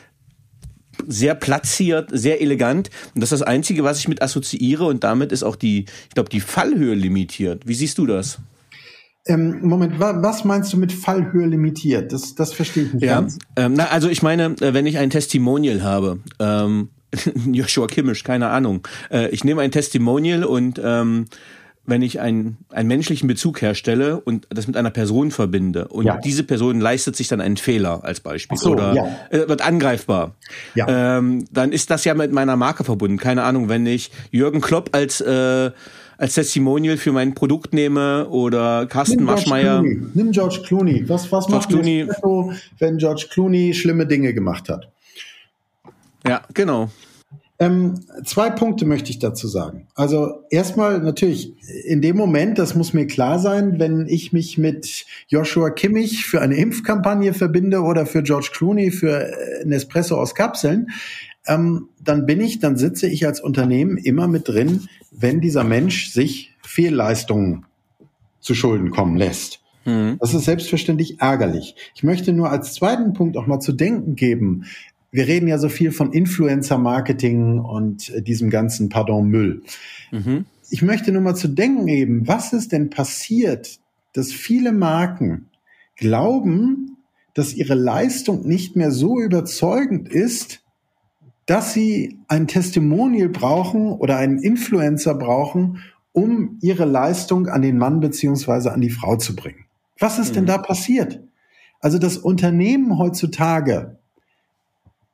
[1.08, 2.90] sehr platziert, sehr elegant.
[3.16, 4.86] Und das ist das Einzige, was ich mit assoziiere.
[4.86, 7.68] Und damit ist auch die, ich glaube, die Fallhöhe limitiert.
[7.68, 8.40] Wie siehst du das?
[9.28, 12.14] Ähm, Moment, wa was meinst du mit Fallhöhe limitiert?
[12.14, 13.38] Das, das verstehe ich nicht ja, ganz.
[13.56, 16.90] Ähm, na, also ich meine, äh, wenn ich ein Testimonial habe, ähm,
[17.52, 18.88] Joshua Kimmisch, keine Ahnung.
[19.12, 21.26] Äh, ich nehme ein Testimonial und ähm,
[21.90, 26.18] wenn ich einen, einen menschlichen Bezug herstelle und das mit einer Person verbinde und ja.
[26.18, 29.08] diese Person leistet sich dann einen Fehler als Beispiel so, oder ja.
[29.30, 30.36] äh, wird angreifbar,
[30.76, 31.18] ja.
[31.18, 33.18] ähm, dann ist das ja mit meiner Marke verbunden.
[33.18, 35.72] Keine Ahnung, wenn ich Jürgen Klopp als äh,
[36.20, 39.82] als Testimonial für mein Produkt nehme oder Carsten Nimm Maschmeyer.
[39.82, 41.08] Nimm George Clooney.
[41.08, 42.10] Was, was George macht Clooney.
[42.78, 44.92] wenn George Clooney schlimme Dinge gemacht hat?
[46.28, 46.92] Ja, genau.
[47.62, 49.88] Ähm, zwei Punkte möchte ich dazu sagen.
[49.93, 51.53] Also erstmal natürlich
[51.84, 56.39] in dem Moment, das muss mir klar sein, wenn ich mich mit Joshua Kimmich für
[56.39, 60.88] eine Impfkampagne verbinde oder für George Clooney für äh, Nespresso aus Kapseln,
[61.47, 66.12] ähm, dann bin ich, dann sitze ich als Unternehmen immer mit drin, wenn dieser Mensch
[66.12, 67.66] sich Fehlleistungen
[68.39, 69.60] zu Schulden kommen lässt.
[69.84, 70.18] Mhm.
[70.20, 71.76] Das ist selbstverständlich ärgerlich.
[71.95, 74.66] Ich möchte nur als zweiten Punkt auch mal zu denken geben
[75.12, 79.64] wir reden ja so viel von Influencer-Marketing und äh, diesem ganzen, pardon, Müll.
[80.12, 80.45] Mhm.
[80.70, 83.80] Ich möchte nur mal zu denken geben, was ist denn passiert,
[84.14, 85.49] dass viele Marken
[85.95, 86.97] glauben,
[87.34, 90.64] dass ihre Leistung nicht mehr so überzeugend ist,
[91.45, 95.80] dass sie ein Testimonial brauchen oder einen Influencer brauchen,
[96.12, 99.66] um ihre Leistung an den Mann beziehungsweise an die Frau zu bringen.
[99.97, 100.36] Was ist mhm.
[100.36, 101.24] denn da passiert?
[101.80, 103.99] Also das Unternehmen heutzutage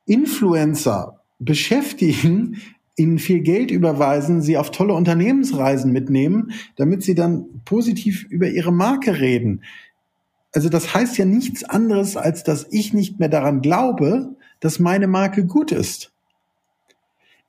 [0.05, 2.61] Influencer beschäftigen,
[2.95, 8.71] ihnen viel Geld überweisen, sie auf tolle Unternehmensreisen mitnehmen, damit sie dann positiv über ihre
[8.71, 9.61] Marke reden.
[10.53, 15.07] Also das heißt ja nichts anderes, als dass ich nicht mehr daran glaube, dass meine
[15.07, 16.13] Marke gut ist.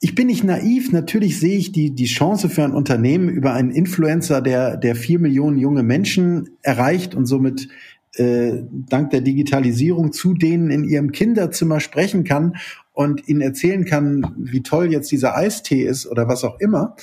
[0.00, 0.92] Ich bin nicht naiv.
[0.92, 5.18] Natürlich sehe ich die, die Chance für ein Unternehmen über einen Influencer, der, der vier
[5.18, 7.68] Millionen junge Menschen erreicht und somit
[8.16, 12.56] äh, dank der Digitalisierung zu denen in ihrem Kinderzimmer sprechen kann
[12.92, 16.96] und ihnen erzählen kann, wie toll jetzt dieser Eistee ist oder was auch immer.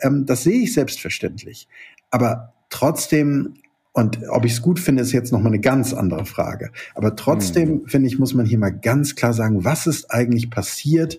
[0.00, 1.68] Ähm, das sehe ich selbstverständlich.
[2.10, 3.54] Aber trotzdem
[3.96, 6.70] und ob ich es gut finde, ist jetzt nochmal eine ganz andere Frage.
[6.94, 7.86] Aber trotzdem, mhm.
[7.86, 11.18] finde ich, muss man hier mal ganz klar sagen, was ist eigentlich passiert,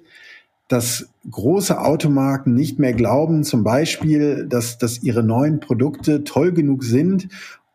[0.67, 6.83] dass große Automarken nicht mehr glauben, zum Beispiel, dass, dass ihre neuen Produkte toll genug
[6.83, 7.29] sind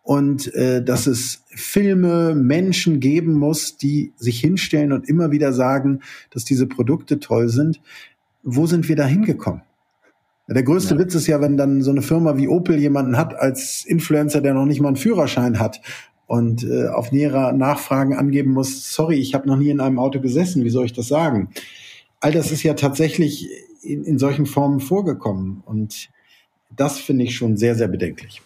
[0.05, 6.01] und äh, dass es Filme, Menschen geben muss, die sich hinstellen und immer wieder sagen,
[6.31, 7.81] dass diese Produkte toll sind.
[8.43, 9.63] Wo sind wir da hingekommen?
[10.49, 11.01] Der größte ja.
[11.01, 14.55] Witz ist ja, wenn dann so eine Firma wie Opel jemanden hat als Influencer, der
[14.55, 15.81] noch nicht mal einen Führerschein hat
[16.27, 20.21] und äh, auf näherer Nachfragen angeben muss, sorry, ich habe noch nie in einem Auto
[20.21, 21.51] gesessen, wie soll ich das sagen?
[22.21, 23.49] All das ist ja tatsächlich
[23.83, 26.11] in, in solchen Formen vorgekommen und
[26.75, 28.43] das finde ich schon sehr, sehr bedenklich.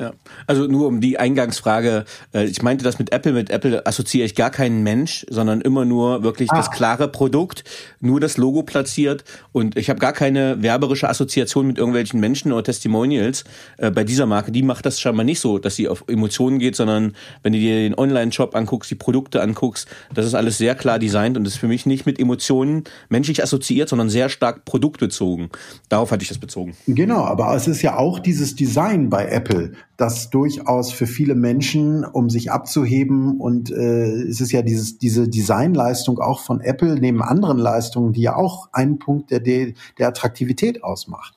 [0.00, 0.14] Ja,
[0.46, 4.34] also nur um die Eingangsfrage, äh, ich meinte das mit Apple, mit Apple assoziiere ich
[4.34, 6.56] gar keinen Mensch, sondern immer nur wirklich ah.
[6.56, 7.64] das klare Produkt,
[8.00, 12.62] nur das Logo platziert und ich habe gar keine werberische Assoziation mit irgendwelchen Menschen oder
[12.62, 13.44] Testimonials
[13.76, 14.52] äh, bei dieser Marke.
[14.52, 17.74] Die macht das scheinbar nicht so, dass sie auf Emotionen geht, sondern wenn du dir
[17.76, 21.68] den Online-Shop anguckst, die Produkte anguckst, das ist alles sehr klar designt und ist für
[21.68, 25.50] mich nicht mit Emotionen menschlich assoziiert, sondern sehr stark produktbezogen.
[25.90, 26.74] Darauf hatte ich das bezogen.
[26.86, 32.04] Genau, aber es ist ja auch dieses Design bei Apple das durchaus für viele Menschen,
[32.04, 37.22] um sich abzuheben und äh, es ist ja dieses, diese Designleistung auch von Apple neben
[37.22, 41.34] anderen Leistungen, die ja auch einen Punkt der, der Attraktivität ausmacht.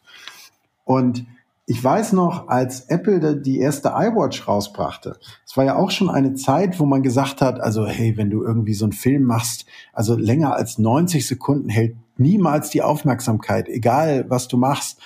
[0.85, 1.25] Und
[1.65, 6.33] ich weiß noch, als Apple die erste iWatch rausbrachte, es war ja auch schon eine
[6.35, 10.15] Zeit, wo man gesagt hat, also hey, wenn du irgendwie so einen Film machst, also
[10.15, 15.01] länger als 90 Sekunden hält niemals die Aufmerksamkeit, egal was du machst.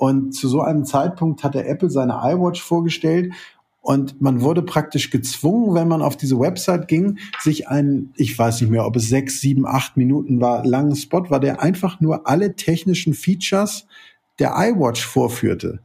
[0.00, 3.34] Und zu so einem Zeitpunkt hat der Apple seine iWatch vorgestellt
[3.82, 8.62] und man wurde praktisch gezwungen, wenn man auf diese Website ging, sich einen, ich weiß
[8.62, 12.26] nicht mehr, ob es sechs, sieben, acht Minuten war, langen Spot war, der einfach nur
[12.26, 13.86] alle technischen Features
[14.38, 15.80] der iWatch vorführte.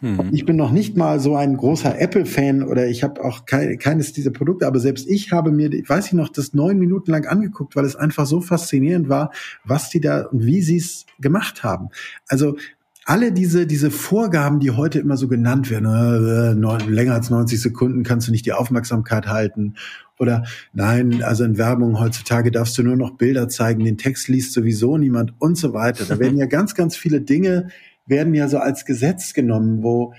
[0.00, 0.30] Hm.
[0.32, 4.14] Ich bin noch nicht mal so ein großer Apple-Fan oder ich habe auch kein, keines
[4.14, 7.76] dieser Produkte, aber selbst ich habe mir, weiß ich noch, das neun Minuten lang angeguckt,
[7.76, 9.30] weil es einfach so faszinierend war,
[9.62, 11.90] was die da und wie sie es gemacht haben.
[12.28, 12.56] Also
[13.04, 18.04] alle diese, diese Vorgaben, die heute immer so genannt werden, äh, länger als 90 Sekunden
[18.04, 19.74] kannst du nicht die Aufmerksamkeit halten.
[20.18, 24.52] Oder nein, also in Werbung heutzutage darfst du nur noch Bilder zeigen, den Text liest
[24.52, 26.04] sowieso niemand und so weiter.
[26.04, 27.68] Da werden ja ganz, ganz viele Dinge,
[28.06, 30.14] werden ja so als Gesetz genommen, wo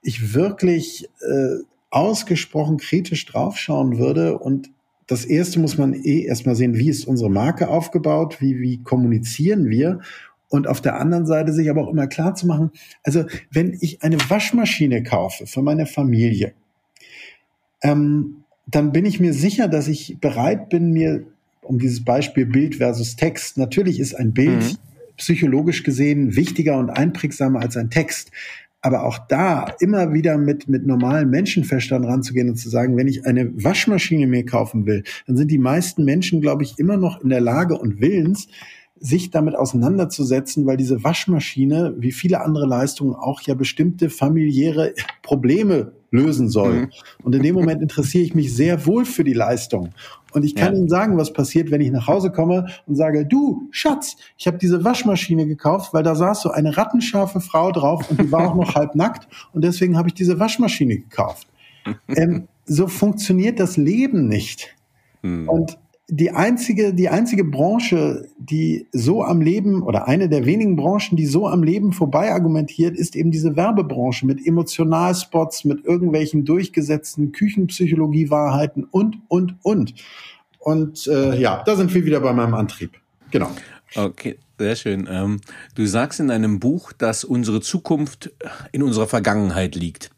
[0.00, 4.38] ich wirklich äh, ausgesprochen kritisch draufschauen würde.
[4.38, 4.70] Und
[5.06, 9.68] das erste muss man eh erstmal sehen, wie ist unsere Marke aufgebaut, wie, wie kommunizieren
[9.68, 10.00] wir
[10.52, 12.72] und auf der anderen Seite sich aber auch immer klar zu machen,
[13.02, 16.52] also wenn ich eine Waschmaschine kaufe für meine Familie,
[17.82, 21.24] ähm, dann bin ich mir sicher, dass ich bereit bin, mir
[21.62, 24.76] um dieses Beispiel Bild versus Text, natürlich ist ein Bild mhm.
[25.16, 28.30] psychologisch gesehen wichtiger und einprägsamer als ein Text.
[28.82, 33.24] Aber auch da immer wieder mit, mit normalem Menschenverstand ranzugehen und zu sagen, wenn ich
[33.24, 37.30] eine Waschmaschine mir kaufen will, dann sind die meisten Menschen, glaube ich, immer noch in
[37.30, 38.48] der Lage und willens,
[39.02, 45.92] sich damit auseinanderzusetzen, weil diese Waschmaschine, wie viele andere Leistungen, auch ja bestimmte familiäre Probleme
[46.12, 46.72] lösen soll.
[46.72, 46.90] Mhm.
[47.24, 49.90] Und in dem Moment interessiere ich mich sehr wohl für die Leistung.
[50.32, 50.78] Und ich kann ja.
[50.78, 54.58] Ihnen sagen, was passiert, wenn ich nach Hause komme und sage, du, Schatz, ich habe
[54.58, 58.54] diese Waschmaschine gekauft, weil da saß so eine rattenscharfe Frau drauf und die war auch
[58.54, 61.48] noch halb nackt und deswegen habe ich diese Waschmaschine gekauft.
[62.14, 64.76] Ähm, so funktioniert das Leben nicht.
[65.22, 65.48] Mhm.
[65.48, 65.78] Und
[66.08, 71.26] die einzige, die einzige Branche, die so am Leben oder eine der wenigen Branchen, die
[71.26, 78.84] so am Leben vorbei argumentiert, ist eben diese Werbebranche mit Emotionalspots, mit irgendwelchen durchgesetzten Küchenpsychologie-Wahrheiten
[78.84, 79.94] und, und, und.
[80.58, 82.92] Und äh, ja, da sind wir wieder bei meinem Antrieb.
[83.30, 83.50] Genau.
[83.94, 85.08] Okay, sehr schön.
[85.10, 85.40] Ähm,
[85.74, 88.32] du sagst in einem Buch, dass unsere Zukunft
[88.72, 90.10] in unserer Vergangenheit liegt.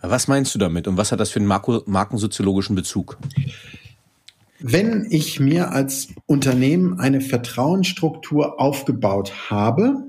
[0.00, 3.18] Was meinst du damit und was hat das für einen markensoziologischen Bezug?
[4.60, 10.04] Wenn ich mir als Unternehmen eine Vertrauensstruktur aufgebaut habe,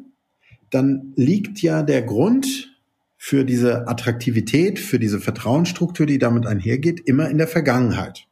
[0.69, 2.75] dann liegt ja der Grund
[3.17, 8.27] für diese Attraktivität, für diese Vertrauensstruktur, die damit einhergeht, immer in der Vergangenheit.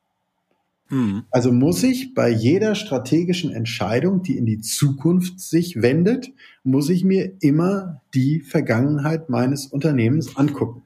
[0.90, 1.24] Mhm.
[1.30, 6.32] Also muss ich bei jeder strategischen Entscheidung, die in die Zukunft sich wendet,
[6.64, 10.84] muss ich mir immer die Vergangenheit meines Unternehmens angucken.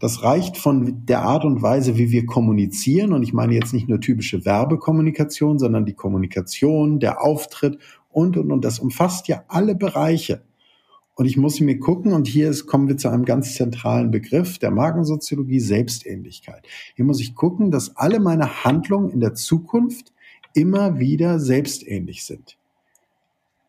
[0.00, 3.12] Das reicht von der Art und Weise, wie wir kommunizieren.
[3.12, 7.78] Und ich meine jetzt nicht nur typische Werbekommunikation, sondern die Kommunikation, der Auftritt
[8.10, 8.64] und, und, und.
[8.64, 10.42] Das umfasst ja alle Bereiche.
[11.16, 14.58] Und ich muss mir gucken, und hier ist, kommen wir zu einem ganz zentralen Begriff
[14.58, 16.64] der Markensoziologie, Selbstähnlichkeit.
[16.94, 20.12] Hier muss ich gucken, dass alle meine Handlungen in der Zukunft
[20.54, 22.56] immer wieder selbstähnlich sind.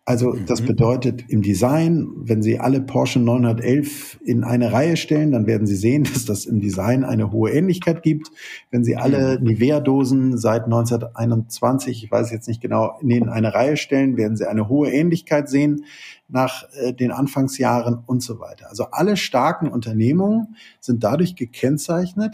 [0.10, 0.66] Also das mhm.
[0.66, 5.76] bedeutet im Design, wenn Sie alle Porsche 911 in eine Reihe stellen, dann werden Sie
[5.76, 8.32] sehen, dass das im Design eine hohe Ähnlichkeit gibt.
[8.72, 9.46] Wenn Sie alle mhm.
[9.46, 14.68] Nivea-Dosen seit 1921, ich weiß jetzt nicht genau, in eine Reihe stellen, werden Sie eine
[14.68, 15.86] hohe Ähnlichkeit sehen
[16.28, 18.68] nach äh, den Anfangsjahren und so weiter.
[18.68, 22.34] Also alle starken Unternehmungen sind dadurch gekennzeichnet,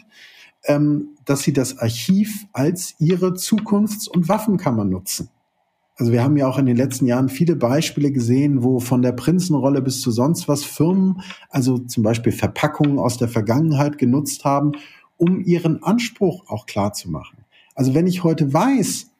[0.63, 5.27] ähm, dass sie das Archiv als ihre Zukunfts- und Waffenkammer nutzen.
[5.97, 9.13] Also wir haben ja auch in den letzten Jahren viele Beispiele gesehen, wo von der
[9.13, 14.73] Prinzenrolle bis zu sonst was Firmen, also zum Beispiel Verpackungen aus der Vergangenheit genutzt haben,
[15.17, 17.37] um ihren Anspruch auch klar zu machen.
[17.75, 19.11] Also wenn ich heute weiß,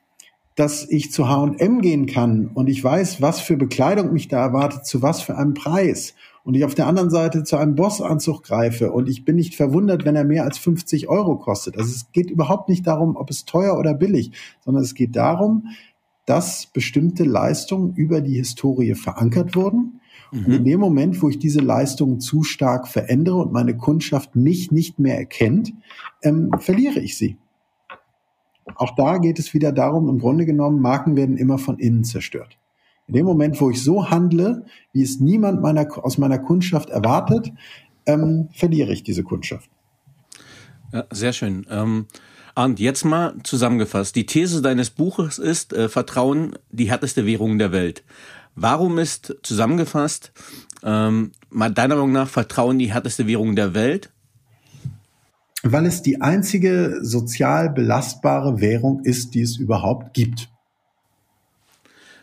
[0.56, 4.86] dass ich zu H&M gehen kann und ich weiß, was für Bekleidung mich da erwartet,
[4.86, 6.14] zu was für einem Preis
[6.44, 10.06] und ich auf der anderen Seite zu einem Bossanzug greife und ich bin nicht verwundert,
[10.06, 11.78] wenn er mehr als 50 Euro kostet.
[11.78, 14.32] Also es geht überhaupt nicht darum, ob es teuer oder billig,
[14.64, 15.68] sondern es geht darum,
[16.26, 20.02] dass bestimmte Leistungen über die Historie verankert wurden.
[20.32, 20.46] Mhm.
[20.46, 24.72] Und in dem Moment, wo ich diese Leistungen zu stark verändere und meine Kundschaft mich
[24.72, 25.74] nicht mehr erkennt,
[26.24, 27.38] ähm, verliere ich sie.
[28.76, 32.58] Auch da geht es wieder darum, im Grunde genommen, Marken werden immer von innen zerstört.
[33.08, 37.54] In dem Moment, wo ich so handle, wie es niemand meiner, aus meiner Kundschaft erwartet,
[38.08, 39.70] ähm, verliere ich diese Kundschaft.
[40.92, 41.66] Ja, sehr schön.
[41.70, 42.08] Ähm
[42.56, 44.16] und jetzt mal zusammengefasst.
[44.16, 48.04] Die These deines Buches ist, äh, Vertrauen die härteste Währung der Welt.
[48.56, 50.32] Warum ist zusammengefasst,
[50.82, 54.12] ähm, mal deiner Meinung nach, Vertrauen die härteste Währung der Welt?
[55.64, 60.50] Weil es die einzige sozial belastbare Währung ist, die es überhaupt gibt.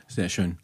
[0.09, 0.59] Sehr schön.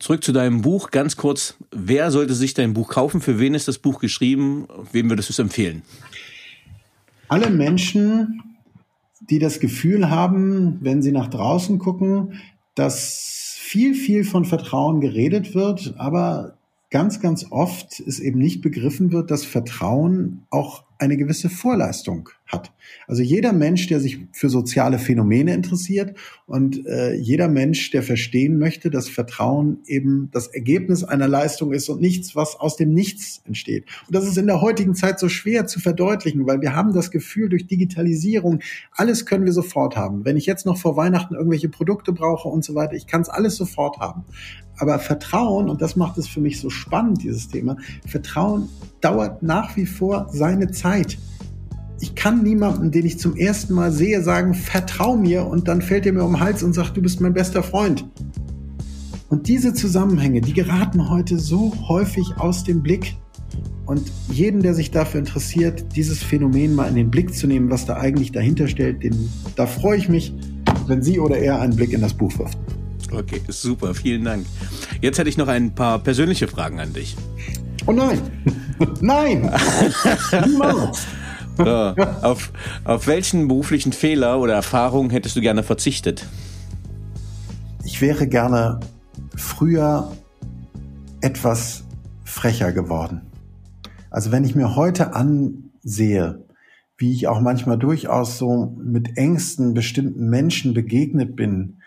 [0.00, 1.54] Zurück zu deinem Buch, ganz kurz.
[1.70, 3.20] Wer sollte sich dein Buch kaufen?
[3.20, 4.66] Für wen ist das Buch geschrieben?
[4.92, 5.82] Wem würdest du es empfehlen?
[7.28, 8.42] Alle Menschen,
[9.20, 12.40] die das Gefühl haben, wenn sie nach draußen gucken,
[12.74, 16.58] dass viel, viel von Vertrauen geredet wird, aber
[16.90, 22.72] ganz, ganz oft es eben nicht begriffen wird, dass Vertrauen auch eine gewisse Vorleistung hat.
[23.06, 28.58] Also jeder Mensch, der sich für soziale Phänomene interessiert und äh, jeder Mensch, der verstehen
[28.58, 33.42] möchte, dass Vertrauen eben das Ergebnis einer Leistung ist und nichts, was aus dem Nichts
[33.44, 33.86] entsteht.
[34.06, 37.10] Und das ist in der heutigen Zeit so schwer zu verdeutlichen, weil wir haben das
[37.10, 38.60] Gefühl, durch Digitalisierung,
[38.92, 40.24] alles können wir sofort haben.
[40.24, 43.28] Wenn ich jetzt noch vor Weihnachten irgendwelche Produkte brauche und so weiter, ich kann es
[43.28, 44.24] alles sofort haben.
[44.78, 47.76] Aber Vertrauen, und das macht es für mich so spannend, dieses Thema,
[48.06, 48.68] Vertrauen
[49.00, 51.18] dauert nach wie vor seine Zeit.
[52.04, 56.04] Ich kann niemandem, den ich zum ersten Mal sehe, sagen, vertrau mir und dann fällt
[56.04, 58.04] er mir um den Hals und sagt, du bist mein bester Freund.
[59.30, 63.16] Und diese Zusammenhänge, die geraten heute so häufig aus dem Blick.
[63.86, 67.86] Und jeden, der sich dafür interessiert, dieses Phänomen mal in den Blick zu nehmen, was
[67.86, 70.34] da eigentlich dahinter stellt, den, da freue ich mich,
[70.86, 72.58] wenn Sie oder er einen Blick in das Buch wirft.
[73.10, 74.44] Okay, super, vielen Dank.
[75.00, 77.16] Jetzt hätte ich noch ein paar persönliche Fragen an dich.
[77.86, 78.20] Oh nein!
[79.00, 79.50] nein!
[80.46, 81.06] Niemals!
[81.56, 82.52] So, auf,
[82.84, 86.26] auf welchen beruflichen Fehler oder Erfahrungen hättest du gerne verzichtet?
[87.84, 88.80] Ich wäre gerne
[89.36, 90.10] früher
[91.20, 91.84] etwas
[92.24, 93.22] frecher geworden.
[94.10, 96.44] Also wenn ich mir heute ansehe,
[96.96, 101.78] wie ich auch manchmal durchaus so mit Ängsten bestimmten Menschen begegnet bin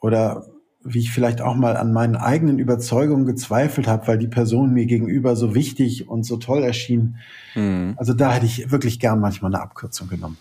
[0.00, 0.46] oder
[0.86, 4.86] wie ich vielleicht auch mal an meinen eigenen Überzeugungen gezweifelt habe, weil die Person mir
[4.86, 7.16] gegenüber so wichtig und so toll erschien.
[7.54, 7.94] Mhm.
[7.96, 10.38] Also da hätte ich wirklich gern manchmal eine Abkürzung genommen.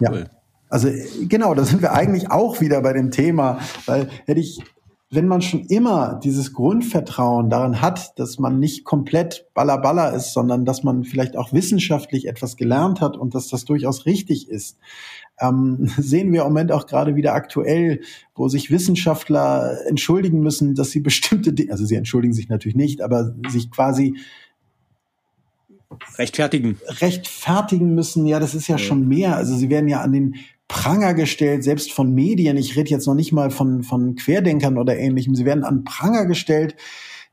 [0.00, 0.20] Cool.
[0.20, 0.26] Ja.
[0.68, 0.88] Also
[1.28, 4.62] genau, da sind wir eigentlich auch wieder bei dem Thema, weil hätte ich
[5.12, 10.64] wenn man schon immer dieses Grundvertrauen daran hat, dass man nicht komplett ballerballer ist, sondern
[10.64, 14.78] dass man vielleicht auch wissenschaftlich etwas gelernt hat und dass das durchaus richtig ist,
[15.40, 18.00] ähm, sehen wir im Moment auch gerade wieder aktuell,
[18.34, 23.00] wo sich Wissenschaftler entschuldigen müssen, dass sie bestimmte Dinge, also sie entschuldigen sich natürlich nicht,
[23.00, 24.16] aber sich quasi
[26.18, 26.78] rechtfertigen.
[26.86, 28.78] Rechtfertigen müssen, ja, das ist ja, ja.
[28.78, 29.36] schon mehr.
[29.36, 30.36] Also sie werden ja an den
[30.68, 32.56] Pranger gestellt, selbst von Medien.
[32.56, 35.34] Ich rede jetzt noch nicht mal von, von Querdenkern oder ähnlichem.
[35.34, 36.76] Sie werden an Pranger gestellt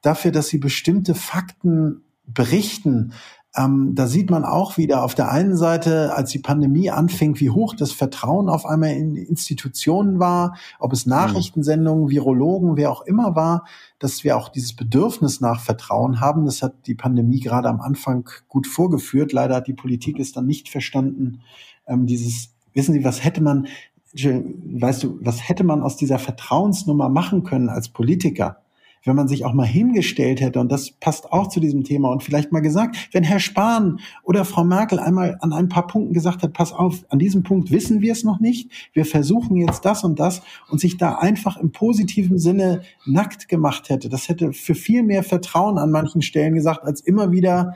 [0.01, 3.13] dafür, dass sie bestimmte Fakten berichten.
[3.55, 7.49] Ähm, da sieht man auch wieder auf der einen Seite, als die Pandemie anfing, wie
[7.49, 13.35] hoch das Vertrauen auf einmal in Institutionen war, ob es Nachrichtensendungen, Virologen, wer auch immer
[13.35, 13.65] war,
[13.97, 16.45] dass wir auch dieses Bedürfnis nach Vertrauen haben.
[16.45, 19.33] Das hat die Pandemie gerade am Anfang gut vorgeführt.
[19.33, 21.41] Leider hat die Politik es dann nicht verstanden,
[21.87, 23.67] ähm, dieses wissen Sie, was hätte man,
[24.13, 28.61] weißt du, was hätte man aus dieser Vertrauensnummer machen können als Politiker?
[29.03, 32.23] Wenn man sich auch mal hingestellt hätte, und das passt auch zu diesem Thema, und
[32.23, 36.43] vielleicht mal gesagt, wenn Herr Spahn oder Frau Merkel einmal an ein paar Punkten gesagt
[36.43, 40.03] hat, pass auf, an diesem Punkt wissen wir es noch nicht, wir versuchen jetzt das
[40.03, 44.75] und das, und sich da einfach im positiven Sinne nackt gemacht hätte, das hätte für
[44.75, 47.75] viel mehr Vertrauen an manchen Stellen gesagt, als immer wieder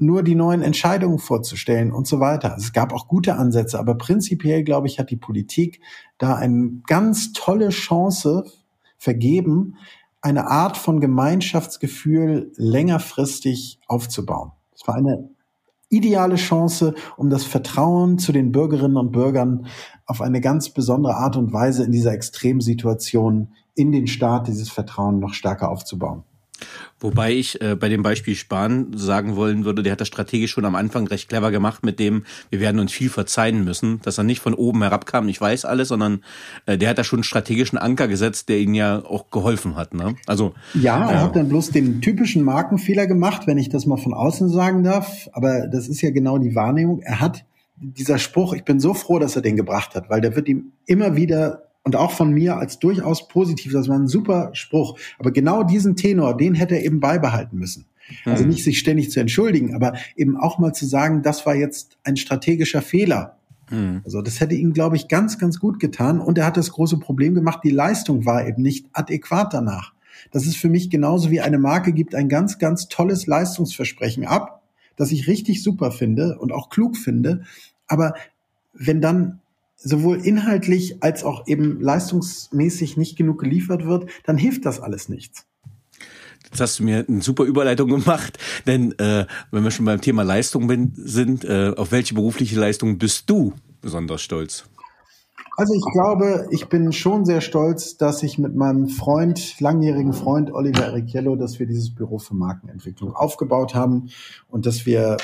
[0.00, 2.54] nur die neuen Entscheidungen vorzustellen und so weiter.
[2.54, 5.80] Also es gab auch gute Ansätze, aber prinzipiell, glaube ich, hat die Politik
[6.16, 8.44] da eine ganz tolle Chance
[8.96, 9.76] vergeben,
[10.22, 14.52] eine Art von Gemeinschaftsgefühl längerfristig aufzubauen.
[14.74, 15.30] Es war eine
[15.88, 19.66] ideale Chance, um das Vertrauen zu den Bürgerinnen und Bürgern
[20.06, 25.18] auf eine ganz besondere Art und Weise in dieser Extremsituation in den Staat dieses Vertrauen
[25.18, 26.24] noch stärker aufzubauen.
[27.00, 30.64] Wobei ich äh, bei dem Beispiel Spahn sagen wollen würde, der hat das strategisch schon
[30.64, 34.24] am Anfang recht clever gemacht mit dem, wir werden uns viel verzeihen müssen, dass er
[34.24, 36.22] nicht von oben herabkam, ich weiß alles, sondern
[36.66, 39.94] äh, der hat da schon einen strategischen Anker gesetzt, der ihnen ja auch geholfen hat.
[39.94, 40.14] Ne?
[40.26, 43.96] Also Ja, er äh, hat dann bloß den typischen Markenfehler gemacht, wenn ich das mal
[43.96, 47.00] von außen sagen darf, aber das ist ja genau die Wahrnehmung.
[47.00, 47.44] Er hat
[47.80, 50.72] dieser Spruch, ich bin so froh, dass er den gebracht hat, weil der wird ihm
[50.86, 53.72] immer wieder und auch von mir als durchaus positiv.
[53.72, 54.98] Das war ein super Spruch.
[55.18, 57.86] Aber genau diesen Tenor, den hätte er eben beibehalten müssen.
[58.24, 61.96] Also nicht sich ständig zu entschuldigen, aber eben auch mal zu sagen, das war jetzt
[62.02, 63.36] ein strategischer Fehler.
[63.70, 64.00] Mhm.
[64.04, 66.20] Also das hätte ihm, glaube ich, ganz, ganz gut getan.
[66.20, 69.92] Und er hat das große Problem gemacht, die Leistung war eben nicht adäquat danach.
[70.32, 74.62] Das ist für mich genauso wie eine Marke gibt ein ganz, ganz tolles Leistungsversprechen ab,
[74.96, 77.44] das ich richtig super finde und auch klug finde.
[77.86, 78.14] Aber
[78.74, 79.39] wenn dann
[79.82, 85.46] sowohl inhaltlich als auch eben leistungsmäßig nicht genug geliefert wird, dann hilft das alles nichts.
[86.44, 90.22] Jetzt hast du mir eine super Überleitung gemacht, denn äh, wenn wir schon beim Thema
[90.22, 94.64] Leistung bin, sind, äh, auf welche berufliche Leistung bist du besonders stolz?
[95.56, 100.52] Also ich glaube, ich bin schon sehr stolz, dass ich mit meinem Freund, langjährigen Freund
[100.52, 104.08] Oliver Erichiello, dass wir dieses Büro für Markenentwicklung aufgebaut haben
[104.48, 105.18] und dass wir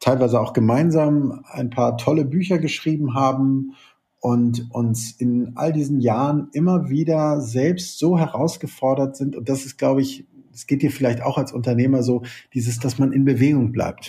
[0.00, 3.74] teilweise auch gemeinsam ein paar tolle Bücher geschrieben haben
[4.20, 9.36] und uns in all diesen Jahren immer wieder selbst so herausgefordert sind.
[9.36, 12.22] Und das ist, glaube ich, es geht dir vielleicht auch als Unternehmer so,
[12.54, 14.08] dieses, dass man in Bewegung bleibt.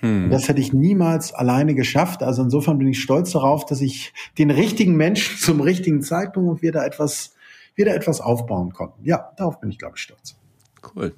[0.00, 0.30] Hm.
[0.30, 2.22] Das hätte ich niemals alleine geschafft.
[2.22, 6.62] Also insofern bin ich stolz darauf, dass ich den richtigen Menschen zum richtigen Zeitpunkt und
[6.62, 7.34] wir da etwas,
[7.74, 9.04] wir da etwas aufbauen konnten.
[9.04, 10.36] Ja, darauf bin ich, glaube ich, stolz.
[10.94, 11.14] Cool.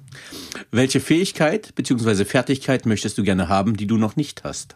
[0.71, 2.25] Welche Fähigkeit bzw.
[2.25, 4.75] Fertigkeit möchtest du gerne haben, die du noch nicht hast?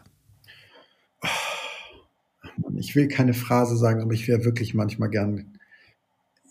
[2.76, 5.58] Ich will keine Phrase sagen, aber ich wäre wirklich manchmal gern.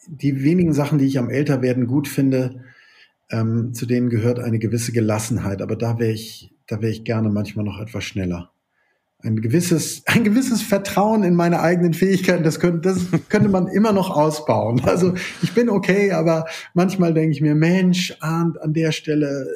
[0.07, 2.65] Die wenigen Sachen, die ich am Älterwerden gut finde,
[3.31, 5.63] ähm, zu denen gehört eine gewisse Gelassenheit.
[5.63, 8.53] Aber da wäre ich, da wäre ich gerne manchmal noch etwas schneller
[9.23, 12.99] ein gewisses, ein gewisses Vertrauen in meine eigenen Fähigkeiten, das könnte, das
[13.29, 14.83] könnte man immer noch ausbauen.
[14.91, 19.47] Also ich bin okay, aber manchmal denke ich mir, Mensch, an, an der Stelle,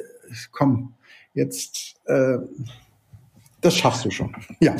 [0.51, 0.93] komm,
[1.33, 2.37] jetzt äh,
[3.65, 4.31] das schaffst du schon.
[4.59, 4.75] Ja.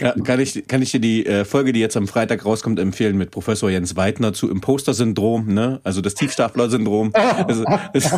[0.00, 0.12] ja.
[0.24, 3.30] kann, ich, kann ich dir die äh, Folge, die jetzt am Freitag rauskommt, empfehlen mit
[3.30, 5.80] Professor Jens Weidner zu Imposter-Syndrom, ne?
[5.84, 7.12] also das Tiefstapler-Syndrom.
[7.48, 7.62] es,
[7.92, 8.12] es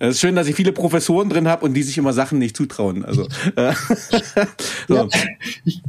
[0.00, 3.04] ist schön, dass ich viele Professoren drin habe und die sich immer Sachen nicht zutrauen.
[3.04, 3.26] Also,
[3.56, 3.72] äh,
[4.88, 4.94] so.
[4.94, 5.08] ja,
[5.64, 5.82] ich,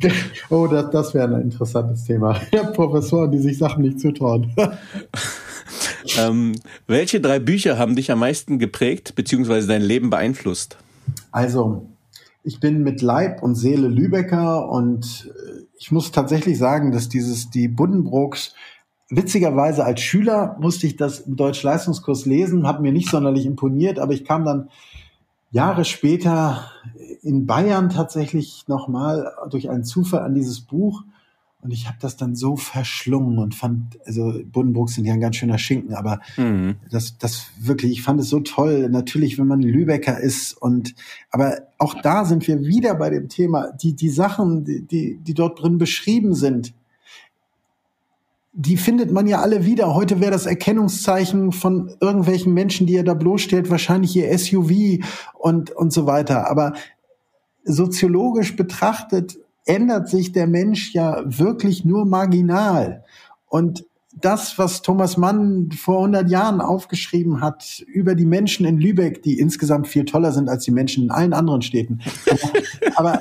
[0.50, 2.42] oh, das, das wäre ein interessantes Thema.
[2.52, 4.54] Ja, Professoren, die sich Sachen nicht zutrauen.
[6.18, 6.56] ähm,
[6.88, 9.68] welche drei Bücher haben dich am meisten geprägt bzw.
[9.68, 10.78] dein Leben beeinflusst?
[11.32, 11.93] Also,
[12.44, 17.50] ich bin mit Leib und Seele Lübecker und äh, ich muss tatsächlich sagen, dass dieses,
[17.50, 18.54] die Buddenbrooks,
[19.10, 24.14] witzigerweise als Schüler musste ich das im Deutsch-Leistungskurs lesen, hat mir nicht sonderlich imponiert, aber
[24.14, 24.70] ich kam dann
[25.52, 26.72] Jahre später
[27.22, 31.04] in Bayern tatsächlich nochmal durch einen Zufall an dieses Buch
[31.64, 35.38] und ich habe das dann so verschlungen und fand, also Buddenbrooks sind ja ein ganz
[35.38, 36.76] schöner Schinken, aber mhm.
[36.92, 38.90] das, das wirklich, ich fand es so toll.
[38.90, 40.94] Natürlich, wenn man Lübecker ist und,
[41.32, 45.34] aber auch da sind wir wieder bei dem Thema, die, die Sachen, die, die, die
[45.34, 46.74] dort drin beschrieben sind,
[48.52, 49.96] die findet man ja alle wieder.
[49.96, 55.04] Heute wäre das Erkennungszeichen von irgendwelchen Menschen, die er da bloßstellt, wahrscheinlich ihr SUV
[55.34, 56.50] und, und so weiter.
[56.52, 56.74] Aber
[57.64, 63.04] soziologisch betrachtet ändert sich der Mensch ja wirklich nur marginal.
[63.48, 63.86] Und
[64.22, 69.40] das, was Thomas Mann vor 100 Jahren aufgeschrieben hat über die Menschen in Lübeck, die
[69.40, 72.00] insgesamt viel toller sind als die Menschen in allen anderen Städten.
[72.96, 73.20] Aber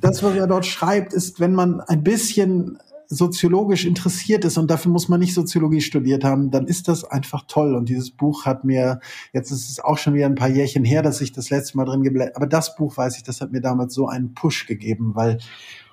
[0.00, 2.78] das, was er dort schreibt, ist, wenn man ein bisschen
[3.08, 7.44] soziologisch interessiert ist und dafür muss man nicht Soziologie studiert haben, dann ist das einfach
[7.48, 7.74] toll.
[7.74, 9.00] Und dieses Buch hat mir,
[9.32, 11.86] jetzt ist es auch schon wieder ein paar Jährchen her, dass ich das letzte Mal
[11.86, 15.12] drin geblättert, aber das Buch weiß ich, das hat mir damals so einen Push gegeben,
[15.14, 15.38] weil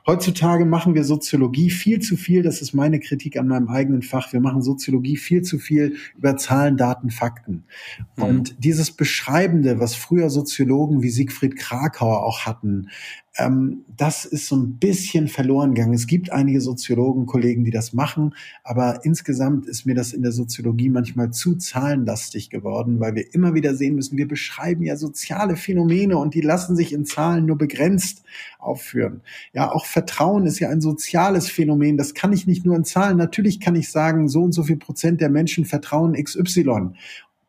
[0.07, 4.31] Heutzutage machen wir Soziologie viel zu viel, das ist meine Kritik an meinem eigenen Fach,
[4.33, 7.63] wir machen Soziologie viel zu viel über Zahlen, Daten, Fakten.
[8.15, 8.23] Mhm.
[8.23, 12.89] Und dieses Beschreibende, was früher Soziologen wie Siegfried Krakauer auch hatten,
[13.37, 15.93] ähm, das ist so ein bisschen verloren gegangen.
[15.93, 18.33] Es gibt einige Soziologen, Kollegen, die das machen,
[18.63, 23.53] aber insgesamt ist mir das in der Soziologie manchmal zu zahlenlastig geworden, weil wir immer
[23.53, 27.57] wieder sehen müssen, wir beschreiben ja soziale Phänomene und die lassen sich in Zahlen nur
[27.57, 28.23] begrenzt
[28.59, 29.21] aufführen.
[29.53, 31.97] Ja, auch Vertrauen ist ja ein soziales Phänomen.
[31.97, 33.17] Das kann ich nicht nur in Zahlen.
[33.17, 36.91] Natürlich kann ich sagen, so und so viel Prozent der Menschen vertrauen XY.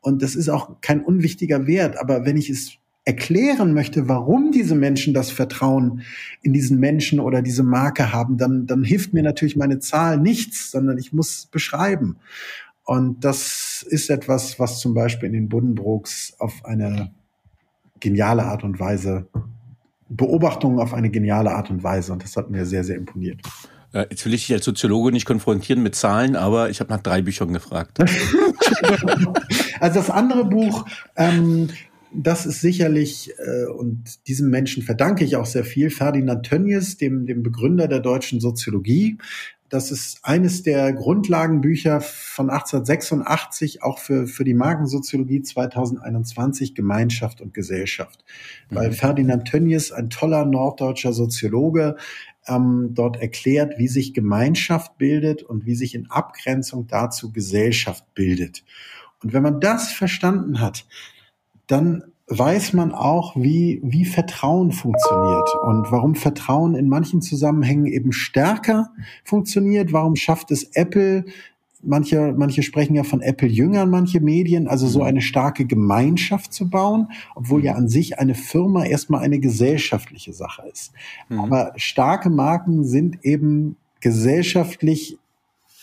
[0.01, 1.99] Und das ist auch kein unwichtiger Wert.
[1.99, 2.77] Aber wenn ich es
[3.07, 6.01] erklären möchte, warum diese Menschen das Vertrauen
[6.41, 10.71] in diesen Menschen oder diese Marke haben, dann, dann hilft mir natürlich meine Zahl nichts,
[10.71, 12.17] sondern ich muss beschreiben.
[12.83, 17.11] Und das ist etwas, was zum Beispiel in den Buddenbrooks auf eine
[18.01, 19.29] geniale Art und Weise,
[20.09, 22.11] Beobachtungen auf eine geniale Art und Weise.
[22.11, 23.39] Und das hat mir sehr, sehr imponiert.
[23.93, 27.01] Äh, jetzt will ich dich als Soziologe nicht konfrontieren mit Zahlen, aber ich habe nach
[27.01, 27.99] drei Büchern gefragt.
[29.79, 30.85] also das andere Buch,
[31.15, 31.69] ähm,
[32.13, 37.25] das ist sicherlich, äh, und diesem Menschen verdanke ich auch sehr viel, Ferdinand Tönnies, dem,
[37.25, 39.17] dem Begründer der deutschen Soziologie.
[39.69, 47.53] Das ist eines der Grundlagenbücher von 1886, auch für, für die Markensoziologie 2021, Gemeinschaft und
[47.53, 48.23] Gesellschaft.
[48.69, 48.75] Mhm.
[48.75, 51.97] Weil Ferdinand Tönnies, ein toller norddeutscher Soziologe,
[52.47, 58.63] ähm, dort erklärt, wie sich Gemeinschaft bildet und wie sich in Abgrenzung dazu Gesellschaft bildet.
[59.21, 60.85] Und wenn man das verstanden hat,
[61.67, 68.11] dann weiß man auch, wie, wie Vertrauen funktioniert und warum Vertrauen in manchen Zusammenhängen eben
[68.11, 68.89] stärker
[69.23, 69.93] funktioniert.
[69.93, 71.25] Warum schafft es Apple?
[71.81, 75.05] Manche, manche sprechen ja von Apple-Jüngern, manche Medien, also so mhm.
[75.05, 80.63] eine starke Gemeinschaft zu bauen, obwohl ja an sich eine Firma erstmal eine gesellschaftliche Sache
[80.69, 80.91] ist.
[81.29, 81.39] Mhm.
[81.39, 85.17] Aber starke Marken sind eben gesellschaftlich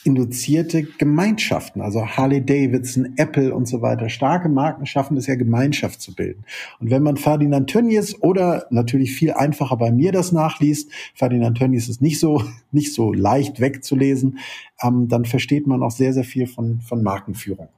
[0.05, 4.09] induzierte Gemeinschaften, also Harley Davidson, Apple und so weiter.
[4.09, 6.45] Starke Marken schaffen es ja, Gemeinschaft zu bilden.
[6.79, 11.89] Und wenn man Ferdinand Tönnies oder natürlich viel einfacher bei mir das nachliest, Ferdinand Tönnies
[11.89, 14.39] ist nicht so, nicht so leicht wegzulesen,
[14.83, 17.69] ähm, dann versteht man auch sehr, sehr viel von, von Markenführung.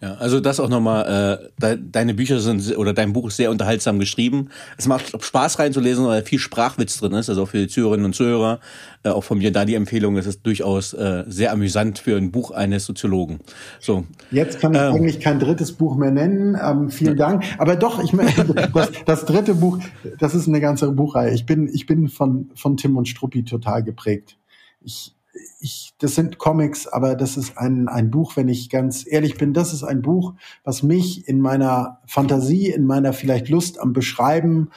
[0.00, 3.98] Ja, also das auch nochmal, äh, deine Bücher sind oder dein Buch ist sehr unterhaltsam
[3.98, 4.50] geschrieben.
[4.76, 8.14] Es macht Spaß reinzulesen, weil viel Sprachwitz drin ist, also auch für die Zuhörerinnen und
[8.14, 8.60] Zuhörer.
[9.02, 12.30] Äh, auch von mir da die Empfehlung, es ist durchaus äh, sehr amüsant für ein
[12.30, 13.40] Buch eines Soziologen.
[13.80, 14.04] So.
[14.30, 16.58] Jetzt kann ich ähm, eigentlich kein drittes Buch mehr nennen.
[16.62, 17.44] Ähm, vielen Dank.
[17.58, 18.32] Aber doch, ich meine,
[18.74, 19.78] das, das dritte Buch,
[20.18, 21.32] das ist eine ganze Buchreihe.
[21.32, 24.36] Ich bin, ich bin von, von Tim und Struppi total geprägt.
[24.80, 25.15] Ich,
[25.60, 29.52] ich, das sind Comics, aber das ist ein, ein Buch, wenn ich ganz ehrlich bin,
[29.52, 30.34] das ist ein Buch,
[30.64, 34.70] was mich in meiner Fantasie, in meiner vielleicht Lust am Beschreiben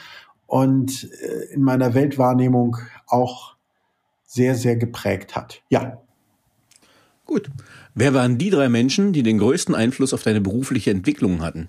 [0.46, 3.54] und äh, in meiner Weltwahrnehmung auch
[4.24, 5.62] sehr, sehr geprägt hat.
[5.68, 5.98] Ja.
[7.26, 7.50] Gut.
[7.94, 11.68] Wer waren die drei Menschen, die den größten Einfluss auf deine berufliche Entwicklung hatten?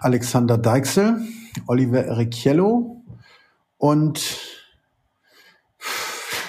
[0.00, 1.20] Alexander Deixel,
[1.66, 3.02] Oliver Ericchiello
[3.78, 4.20] und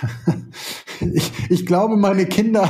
[1.14, 2.70] ich, ich glaube, meine Kinder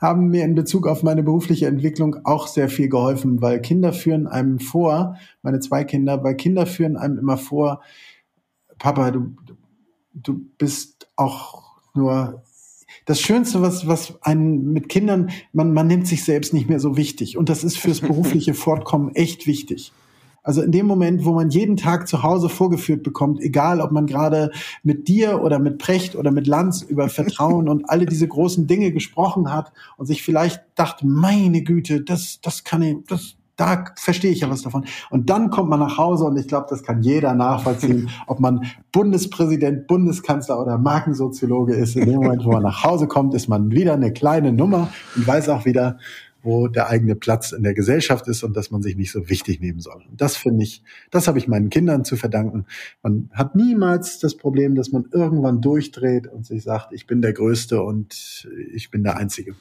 [0.00, 4.26] haben mir in Bezug auf meine berufliche Entwicklung auch sehr viel geholfen, weil Kinder führen
[4.26, 7.82] einem vor, meine zwei Kinder, weil Kinder führen einem immer vor,
[8.78, 9.34] Papa, du,
[10.14, 12.42] du bist auch nur
[13.06, 16.96] das Schönste, was, was einen mit Kindern, man, man nimmt sich selbst nicht mehr so
[16.96, 17.36] wichtig.
[17.36, 19.92] Und das ist fürs berufliche Fortkommen echt wichtig.
[20.42, 24.06] Also in dem Moment, wo man jeden Tag zu Hause vorgeführt bekommt, egal ob man
[24.06, 24.50] gerade
[24.82, 28.92] mit dir oder mit Precht oder mit Lanz über Vertrauen und alle diese großen Dinge
[28.92, 34.30] gesprochen hat und sich vielleicht dachte, meine Güte, das, das kann ich, das, da verstehe
[34.30, 34.86] ich ja was davon.
[35.10, 38.64] Und dann kommt man nach Hause und ich glaube, das kann jeder nachvollziehen, ob man
[38.92, 41.96] Bundespräsident, Bundeskanzler oder Markensoziologe ist.
[41.96, 45.26] In dem Moment, wo man nach Hause kommt, ist man wieder eine kleine Nummer und
[45.26, 45.98] weiß auch wieder,
[46.42, 49.60] wo der eigene Platz in der Gesellschaft ist und dass man sich nicht so wichtig
[49.60, 50.02] nehmen soll.
[50.08, 52.66] Und das finde ich, das habe ich meinen Kindern zu verdanken.
[53.02, 57.32] Man hat niemals das Problem, dass man irgendwann durchdreht und sich sagt, ich bin der
[57.32, 59.54] Größte und ich bin der Einzige.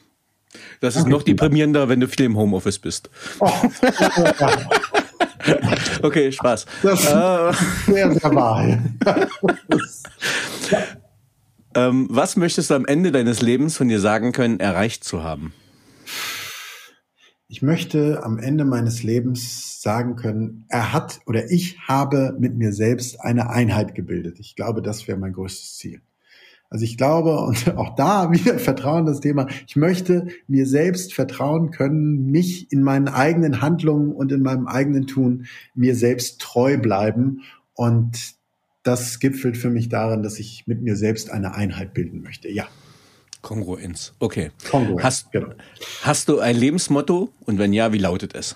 [0.80, 1.12] Das ist okay.
[1.12, 3.10] noch deprimierender, wenn du viel im Homeoffice bist.
[3.40, 3.52] Oh.
[6.04, 6.66] okay, Spaß.
[6.84, 8.66] Das ist äh, sehr, sehr wahr.
[11.76, 15.54] ähm, was möchtest du am Ende deines Lebens von dir sagen können, erreicht zu haben?
[17.50, 22.74] Ich möchte am Ende meines Lebens sagen können, er hat oder ich habe mit mir
[22.74, 24.40] selbst eine Einheit gebildet.
[24.40, 26.02] Ich glaube, das wäre mein größtes Ziel.
[26.70, 31.72] Also ich glaube, und auch da wieder Vertrauen das Thema, ich möchte mir selbst vertrauen
[31.72, 37.44] können, mich in meinen eigenen Handlungen und in meinem eigenen Tun mir selbst treu bleiben.
[37.74, 38.36] Und
[38.84, 42.52] das gipfelt für mich darin, dass ich mit mir selbst eine Einheit bilden möchte.
[42.52, 42.68] Ja.
[43.42, 44.14] Kongruenz.
[44.20, 44.52] Okay.
[44.70, 45.54] Kongruenz, hast, genau.
[46.02, 47.32] hast du ein Lebensmotto?
[47.46, 48.56] Und wenn ja, wie lautet es?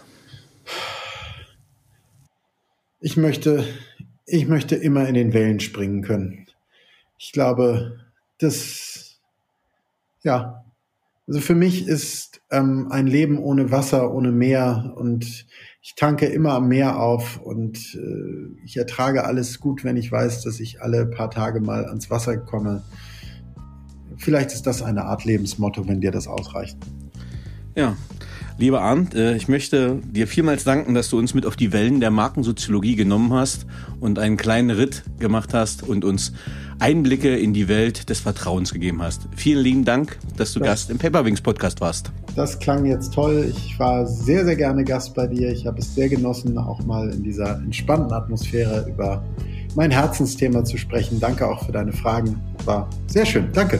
[2.99, 3.65] Ich möchte,
[4.25, 6.47] ich möchte immer in den Wellen springen können.
[7.17, 7.99] Ich glaube,
[8.39, 9.19] das,
[10.23, 10.65] ja,
[11.27, 15.45] also für mich ist ähm, ein Leben ohne Wasser, ohne Meer und
[15.83, 20.43] ich tanke immer am Meer auf und äh, ich ertrage alles gut, wenn ich weiß,
[20.43, 22.83] dass ich alle paar Tage mal ans Wasser komme.
[24.21, 26.77] Vielleicht ist das eine Art Lebensmotto, wenn dir das ausreicht.
[27.75, 27.95] Ja,
[28.61, 31.99] Lieber Arndt, äh, ich möchte dir vielmals danken, dass du uns mit auf die Wellen
[31.99, 33.65] der Markensoziologie genommen hast
[33.99, 36.33] und einen kleinen Ritt gemacht hast und uns
[36.77, 39.27] Einblicke in die Welt des Vertrauens gegeben hast.
[39.35, 42.11] Vielen lieben Dank, dass du das, Gast im Paperwings Podcast warst.
[42.35, 43.51] Das klang jetzt toll.
[43.55, 45.51] Ich war sehr, sehr gerne Gast bei dir.
[45.51, 49.23] Ich habe es sehr genossen, auch mal in dieser entspannten Atmosphäre über
[49.75, 51.19] mein Herzensthema zu sprechen.
[51.19, 52.39] Danke auch für deine Fragen.
[52.65, 53.49] War sehr schön.
[53.53, 53.79] Danke.